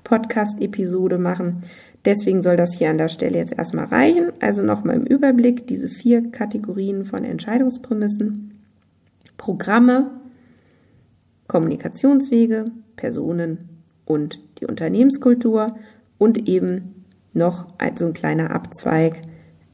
Podcast-Episode 0.02 1.16
machen. 1.16 1.62
Deswegen 2.04 2.42
soll 2.42 2.56
das 2.56 2.74
hier 2.76 2.90
an 2.90 2.98
der 2.98 3.08
Stelle 3.08 3.38
jetzt 3.38 3.56
erstmal 3.56 3.86
reichen. 3.86 4.32
Also 4.40 4.62
nochmal 4.62 4.96
im 4.96 5.06
Überblick 5.06 5.66
diese 5.66 5.88
vier 5.88 6.30
Kategorien 6.30 7.04
von 7.04 7.24
Entscheidungsprämissen. 7.24 8.60
Programme, 9.38 10.10
Kommunikationswege, 11.48 12.66
Personen 12.96 13.58
und 14.04 14.38
die 14.60 14.66
Unternehmenskultur 14.66 15.76
und 16.18 16.48
eben 16.48 17.04
noch 17.32 17.66
so 17.96 18.06
ein 18.06 18.12
kleiner 18.12 18.50
Abzweig, 18.50 19.20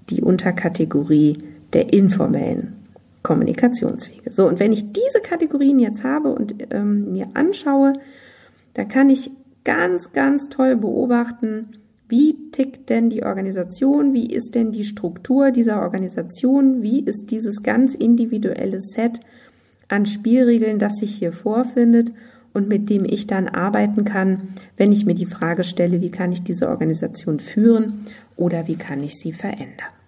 die 0.09 0.23
Unterkategorie 0.23 1.37
der 1.73 1.93
informellen 1.93 2.75
Kommunikationswege. 3.23 4.33
So, 4.33 4.49
und 4.49 4.59
wenn 4.59 4.73
ich 4.73 4.93
diese 4.93 5.21
Kategorien 5.23 5.79
jetzt 5.79 6.05
habe 6.05 6.33
und 6.33 6.55
ähm, 6.71 7.12
mir 7.12 7.29
anschaue, 7.35 7.93
dann 8.75 8.88
kann 8.88 9.11
ich 9.11 9.31
ganz, 9.64 10.12
ganz 10.12 10.49
toll 10.49 10.77
beobachten, 10.77 11.77
wie 12.11 12.51
tickt 12.51 12.90
denn 12.90 13.09
die 13.09 13.23
Organisation? 13.23 14.12
Wie 14.12 14.27
ist 14.27 14.55
denn 14.55 14.73
die 14.73 14.85
Struktur 14.85 15.53
dieser 15.53 15.81
Organisation? 15.81 16.83
Wie 16.83 17.01
ist 17.01 17.31
dieses 17.31 17.62
ganz 17.62 17.94
individuelle 17.94 18.81
Set 18.81 19.20
an 19.88 20.07
Spielregeln, 20.07 20.79
das 20.79 20.99
sich 20.99 21.14
hier 21.14 21.33
vorfindet 21.33 22.12
und 22.53 22.68
mit 22.68 22.90
dem 22.90 23.05
ich 23.05 23.27
dann 23.27 23.49
arbeiten 23.49 24.05
kann, 24.05 24.55
wenn 24.77 24.92
ich 24.92 25.07
mir 25.07 25.14
die 25.14 25.27
Frage 25.27 25.62
stelle, 25.62 26.01
wie 26.01 26.11
kann 26.11 26.33
ich 26.33 26.42
diese 26.42 26.68
Organisation 26.68 27.38
führen 27.38 28.07
oder 28.37 28.66
wie 28.66 28.77
kann 28.77 29.03
ich 29.03 29.18
sie 29.18 29.33
verändern? 29.33 30.00